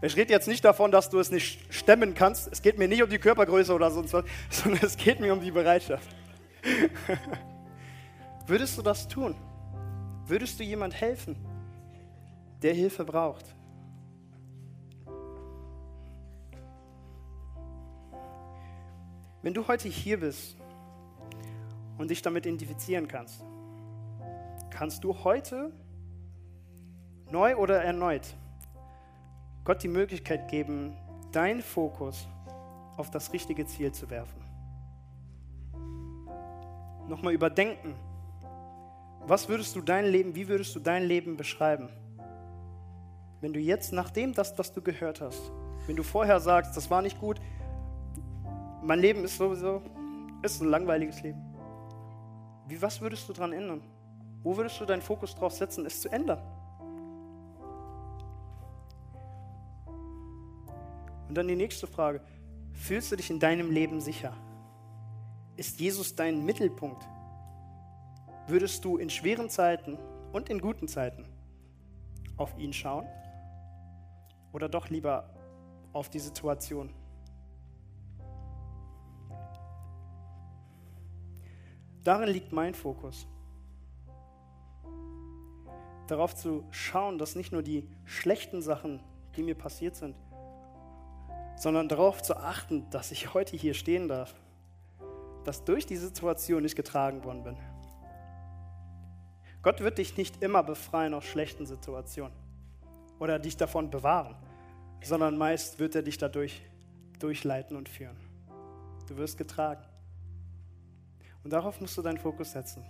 Ich 0.02 0.14
rede 0.14 0.30
jetzt 0.30 0.46
nicht 0.46 0.66
davon, 0.66 0.90
dass 0.90 1.08
du 1.08 1.18
es 1.20 1.30
nicht 1.30 1.72
stemmen 1.72 2.12
kannst. 2.12 2.52
Es 2.52 2.60
geht 2.60 2.76
mir 2.76 2.88
nicht 2.88 3.02
um 3.02 3.08
die 3.08 3.18
Körpergröße 3.18 3.72
oder 3.72 3.90
sonst 3.90 4.12
was, 4.12 4.26
sondern 4.50 4.84
es 4.84 4.98
geht 4.98 5.18
mir 5.18 5.32
um 5.32 5.40
die 5.40 5.50
Bereitschaft. 5.50 6.14
Würdest 8.46 8.76
du 8.76 8.82
das 8.82 9.08
tun? 9.08 9.34
Würdest 10.26 10.60
du 10.60 10.62
jemand 10.62 10.92
helfen, 10.92 11.36
der 12.64 12.72
Hilfe 12.72 13.04
braucht? 13.04 13.44
Wenn 19.42 19.52
du 19.52 19.68
heute 19.68 19.86
hier 19.86 20.18
bist 20.18 20.56
und 21.98 22.10
dich 22.10 22.22
damit 22.22 22.46
identifizieren 22.46 23.06
kannst, 23.06 23.44
kannst 24.70 25.04
du 25.04 25.14
heute 25.22 25.70
neu 27.30 27.54
oder 27.56 27.84
erneut 27.84 28.34
Gott 29.64 29.82
die 29.82 29.88
Möglichkeit 29.88 30.48
geben, 30.48 30.96
deinen 31.32 31.60
Fokus 31.60 32.26
auf 32.96 33.10
das 33.10 33.30
richtige 33.34 33.66
Ziel 33.66 33.92
zu 33.92 34.08
werfen. 34.08 34.42
Nochmal 37.08 37.34
überdenken. 37.34 37.94
Was 39.26 39.50
würdest 39.50 39.76
du 39.76 39.82
dein 39.82 40.06
Leben, 40.06 40.34
wie 40.34 40.48
würdest 40.48 40.74
du 40.74 40.80
dein 40.80 41.02
Leben 41.02 41.36
beschreiben? 41.36 41.90
Wenn 43.44 43.52
du 43.52 43.60
jetzt, 43.60 43.92
nachdem 43.92 44.32
das, 44.32 44.58
was 44.58 44.72
du 44.72 44.80
gehört 44.80 45.20
hast, 45.20 45.52
wenn 45.86 45.96
du 45.96 46.02
vorher 46.02 46.40
sagst, 46.40 46.74
das 46.78 46.88
war 46.88 47.02
nicht 47.02 47.20
gut, 47.20 47.38
mein 48.82 49.00
Leben 49.00 49.22
ist 49.22 49.36
sowieso, 49.36 49.82
ist 50.42 50.62
ein 50.62 50.68
langweiliges 50.68 51.20
Leben. 51.22 51.42
Wie, 52.66 52.80
was 52.80 53.02
würdest 53.02 53.28
du 53.28 53.34
daran 53.34 53.52
ändern? 53.52 53.82
Wo 54.42 54.56
würdest 54.56 54.80
du 54.80 54.86
deinen 54.86 55.02
Fokus 55.02 55.34
drauf 55.34 55.52
setzen, 55.52 55.84
es 55.84 56.00
zu 56.00 56.08
ändern? 56.10 56.40
Und 61.28 61.34
dann 61.34 61.46
die 61.46 61.54
nächste 61.54 61.86
Frage. 61.86 62.22
Fühlst 62.72 63.12
du 63.12 63.16
dich 63.16 63.28
in 63.28 63.40
deinem 63.40 63.70
Leben 63.70 64.00
sicher? 64.00 64.32
Ist 65.58 65.78
Jesus 65.78 66.14
dein 66.14 66.46
Mittelpunkt? 66.46 67.06
Würdest 68.46 68.82
du 68.86 68.96
in 68.96 69.10
schweren 69.10 69.50
Zeiten 69.50 69.98
und 70.32 70.48
in 70.48 70.62
guten 70.62 70.88
Zeiten 70.88 71.26
auf 72.38 72.56
ihn 72.56 72.72
schauen? 72.72 73.06
Oder 74.54 74.68
doch 74.68 74.88
lieber 74.88 75.28
auf 75.92 76.08
die 76.08 76.20
Situation? 76.20 76.88
Darin 82.04 82.28
liegt 82.28 82.52
mein 82.52 82.72
Fokus. 82.72 83.26
Darauf 86.06 86.36
zu 86.36 86.64
schauen, 86.70 87.18
dass 87.18 87.34
nicht 87.34 87.50
nur 87.50 87.62
die 87.62 87.88
schlechten 88.04 88.62
Sachen, 88.62 89.02
die 89.34 89.42
mir 89.42 89.56
passiert 89.56 89.96
sind, 89.96 90.14
sondern 91.56 91.88
darauf 91.88 92.22
zu 92.22 92.36
achten, 92.36 92.88
dass 92.90 93.10
ich 93.10 93.34
heute 93.34 93.56
hier 93.56 93.74
stehen 93.74 94.06
darf, 94.06 94.36
dass 95.44 95.64
durch 95.64 95.84
die 95.84 95.96
Situation 95.96 96.64
ich 96.64 96.76
getragen 96.76 97.24
worden 97.24 97.42
bin. 97.42 97.56
Gott 99.62 99.80
wird 99.80 99.98
dich 99.98 100.16
nicht 100.16 100.42
immer 100.44 100.62
befreien 100.62 101.14
aus 101.14 101.24
schlechten 101.24 101.66
Situationen 101.66 102.36
oder 103.18 103.38
dich 103.38 103.56
davon 103.56 103.90
bewahren, 103.90 104.36
sondern 105.06 105.36
meist 105.36 105.78
wird 105.78 105.94
er 105.94 106.02
dich 106.02 106.18
dadurch 106.18 106.62
durchleiten 107.18 107.76
und 107.76 107.88
führen. 107.88 108.16
Du 109.06 109.16
wirst 109.16 109.38
getragen. 109.38 109.84
Und 111.42 111.52
darauf 111.52 111.80
musst 111.80 111.96
du 111.96 112.02
deinen 112.02 112.18
Fokus 112.18 112.52
setzen. 112.52 112.84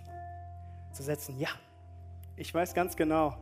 Zu 0.93 1.03
setzen, 1.03 1.37
ja, 1.37 1.49
ich 2.37 2.53
weiß 2.53 2.73
ganz 2.73 2.95
genau, 2.95 3.37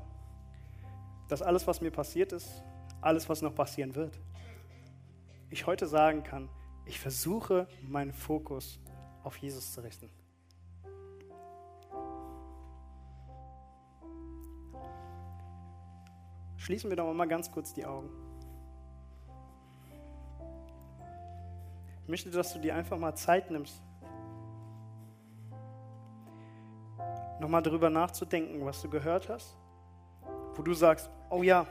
dass 1.30 1.42
alles, 1.42 1.68
was 1.68 1.82
mir 1.82 1.92
passiert 1.92 2.32
ist, 2.32 2.64
alles, 3.02 3.30
was 3.30 3.42
noch 3.42 3.54
passieren 3.54 3.94
wird, 3.96 4.20
ich 5.50 5.68
heute 5.68 5.88
sagen 5.88 6.24
kann, 6.24 6.50
ich 6.86 7.00
versuche 7.00 7.68
meinen 7.88 8.12
Fokus 8.12 8.80
auf 9.24 9.38
Jesus 9.38 9.72
zu 9.72 9.82
richten. 9.82 10.10
Schließen 16.58 16.90
wir 16.90 16.98
doch 16.98 17.14
mal 17.14 17.28
ganz 17.28 17.52
kurz 17.52 17.74
die 17.74 17.86
Augen. 17.86 18.10
Ich 22.04 22.10
möchte, 22.10 22.30
dass 22.30 22.52
du 22.54 22.60
dir 22.60 22.76
einfach 22.76 22.98
mal 22.98 23.16
Zeit 23.16 23.50
nimmst, 23.50 23.82
nochmal 27.40 27.64
darüber 27.64 27.90
nachzudenken, 27.90 28.66
was 28.66 28.82
du 28.82 28.90
gehört 28.90 29.30
hast, 29.30 29.58
wo 30.56 30.62
du 30.62 30.74
sagst, 30.74 31.10
oh 31.30 31.44
ja, 31.44 31.66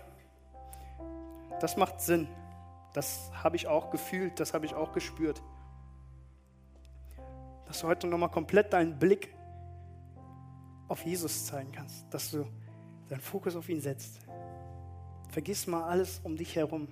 das 1.61 1.77
macht 1.77 2.01
Sinn. 2.01 2.29
Das 2.95 3.31
habe 3.33 3.57
ich 3.57 3.67
auch 3.67 3.91
gefühlt, 3.91 4.41
das 4.41 4.55
habe 4.55 4.67
ich 4.67 4.75
auch 4.75 4.93
gespürt. 4.93 5.43
Dass 7.67 7.81
du 7.81 7.87
heute 7.87 8.07
nochmal 8.07 8.31
komplett 8.31 8.73
deinen 8.73 8.99
Blick 8.99 9.35
auf 10.89 11.05
Jesus 11.05 11.47
zeigen 11.47 11.73
kannst, 11.73 12.13
dass 12.13 12.31
du 12.31 12.47
deinen 13.09 13.21
Fokus 13.21 13.55
auf 13.55 13.69
ihn 13.69 13.81
setzt. 13.81 14.19
Vergiss 15.29 15.67
mal 15.67 15.85
alles 15.85 16.21
um 16.25 16.37
dich 16.37 16.57
herum. 16.57 16.89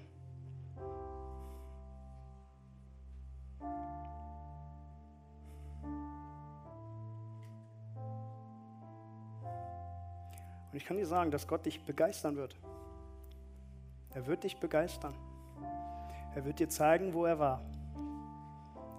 Ich 10.80 10.86
kann 10.86 10.96
dir 10.96 11.06
sagen, 11.06 11.30
dass 11.30 11.46
Gott 11.46 11.66
dich 11.66 11.84
begeistern 11.84 12.36
wird. 12.36 12.56
Er 14.14 14.26
wird 14.26 14.44
dich 14.44 14.58
begeistern. 14.58 15.14
Er 16.34 16.42
wird 16.46 16.58
dir 16.58 16.70
zeigen, 16.70 17.12
wo 17.12 17.26
er 17.26 17.38
war. 17.38 17.60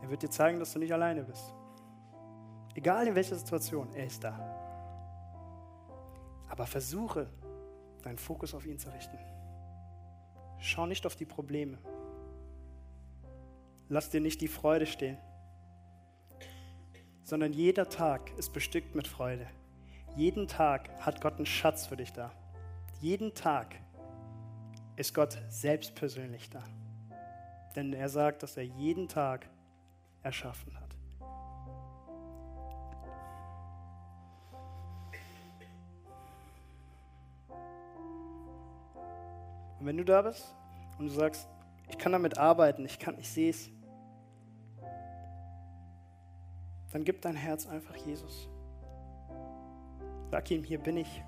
Er 0.04 0.10
wird 0.12 0.22
dir 0.22 0.30
zeigen, 0.30 0.60
dass 0.60 0.74
du 0.74 0.80
nicht 0.80 0.94
alleine 0.94 1.24
bist. 1.24 1.56
Egal 2.76 3.08
in 3.08 3.16
welcher 3.16 3.36
Situation, 3.36 3.92
er 3.96 4.06
ist 4.06 4.24
da. 4.24 4.40
Aber 6.50 6.68
versuche, 6.68 7.28
deinen 8.04 8.20
Fokus 8.20 8.54
auf 8.54 8.68
ihn 8.68 8.78
zu 8.78 8.94
richten. 8.94 9.18
Schau 10.60 10.86
nicht 10.86 11.08
auf 11.08 11.16
die 11.16 11.26
Probleme. 11.26 11.80
lass 13.90 14.12
dir 14.12 14.22
nicht 14.22 14.40
die 14.40 14.48
Freude 14.48 14.86
stehen, 14.86 15.18
sondern 17.24 17.52
jeder 17.54 17.90
Tag 17.90 18.30
ist 18.38 18.54
bestückt 18.54 18.94
mit 18.94 19.08
Freude. 19.08 19.48
Jeden 20.16 20.48
Tag 20.48 20.90
hat 21.00 21.22
Gott 21.22 21.38
einen 21.38 21.46
Schatz 21.46 21.88
für 21.88 21.96
dich 21.96 22.12
da. 22.12 22.32
Jeden 23.00 23.34
Tag 23.34 23.76
ist 24.98 25.14
Gott 25.14 25.38
selbst 25.50 25.96
persönlich 25.96 26.50
da. 26.50 26.62
Denn 27.76 27.94
er 27.94 28.10
sagt, 28.10 28.44
dass 28.44 28.58
er 28.58 28.64
jeden 28.64 29.08
Tag 29.08 29.48
erschaffen 30.22 30.76
hat. 30.76 30.92
Und 39.80 39.88
wenn 39.88 39.98
du 39.98 40.04
da 40.06 40.22
bist 40.22 40.54
und 41.00 41.08
du 41.08 41.12
sagst, 41.12 41.48
ich 41.88 41.98
kann 41.98 42.12
damit 42.12 42.38
arbeiten, 42.38 42.86
ich 42.86 43.00
kann, 43.00 43.18
ich 43.18 43.30
sehe 43.30 43.50
es, 43.50 43.72
dann 46.92 47.06
gib 47.06 47.22
dein 47.22 47.36
Herz 47.36 47.66
einfach 47.66 47.96
Jesus. 47.96 48.51
Sag 50.32 50.50
ihm, 50.50 50.64
hier 50.64 50.80
bin 50.80 50.96
ich. 50.96 51.22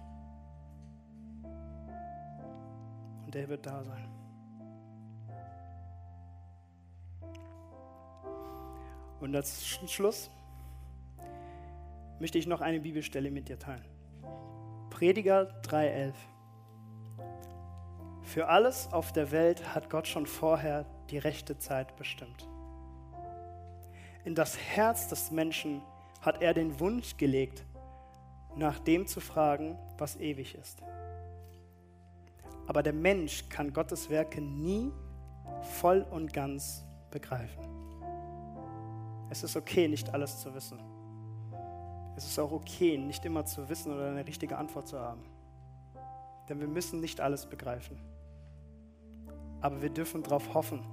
Und 3.26 3.36
er 3.36 3.50
wird 3.50 3.66
da 3.66 3.84
sein. 3.84 4.10
Und 9.20 9.36
als 9.36 9.68
Schluss 9.68 10.32
möchte 12.20 12.38
ich 12.38 12.48
noch 12.48 12.62
eine 12.62 12.80
Bibelstelle 12.80 13.30
mit 13.30 13.50
dir 13.50 13.60
teilen. 13.60 13.84
Prediger 14.90 15.50
3,11. 15.64 16.14
Für 18.22 18.48
alles 18.48 18.88
auf 18.94 19.12
der 19.12 19.32
Welt 19.32 19.76
hat 19.76 19.90
Gott 19.90 20.08
schon 20.08 20.26
vorher 20.26 20.86
die 21.10 21.18
rechte 21.18 21.58
Zeit 21.58 21.98
bestimmt. 21.98 22.48
In 24.24 24.34
das 24.34 24.58
Herz 24.58 25.10
des 25.10 25.30
Menschen 25.30 25.82
hat 26.22 26.42
er 26.42 26.54
den 26.54 26.80
Wunsch 26.80 27.18
gelegt, 27.18 27.66
nach 28.56 28.80
dem 28.80 29.08
zu 29.08 29.20
fragen, 29.20 29.78
was 29.98 30.16
ewig 30.18 30.56
ist. 30.56 30.82
Aber 32.68 32.84
der 32.84 32.94
Mensch 32.94 33.50
kann 33.50 33.74
Gottes 33.74 34.10
Werke 34.10 34.42
nie 34.42 34.92
voll 35.62 36.06
und 36.12 36.32
ganz 36.32 36.86
begreifen. 37.12 37.64
Es 39.30 39.44
ist 39.44 39.56
okay, 39.56 39.88
nicht 39.88 40.14
alles 40.14 40.40
zu 40.40 40.54
wissen. 40.54 40.80
Es 42.16 42.26
ist 42.26 42.38
auch 42.38 42.52
okay, 42.52 42.98
nicht 42.98 43.26
immer 43.26 43.46
zu 43.46 43.68
wissen 43.70 43.92
oder 43.92 44.10
eine 44.10 44.26
richtige 44.26 44.58
Antwort 44.58 44.88
zu 44.88 45.00
haben. 45.00 45.24
Denn 46.48 46.60
wir 46.60 46.68
müssen 46.68 47.00
nicht 47.00 47.20
alles 47.20 47.46
begreifen. 47.48 47.98
Aber 49.62 49.82
wir 49.82 49.90
dürfen 49.90 50.22
darauf 50.22 50.54
hoffen, 50.54 50.84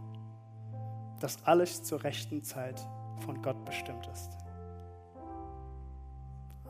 dass 1.20 1.44
alles 1.44 1.82
zur 1.82 2.02
rechten 2.02 2.42
Zeit 2.42 2.80
von 3.18 3.42
Gott 3.42 3.62
bestimmt 3.64 4.06
ist. 4.06 4.30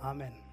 Amen. 0.00 0.49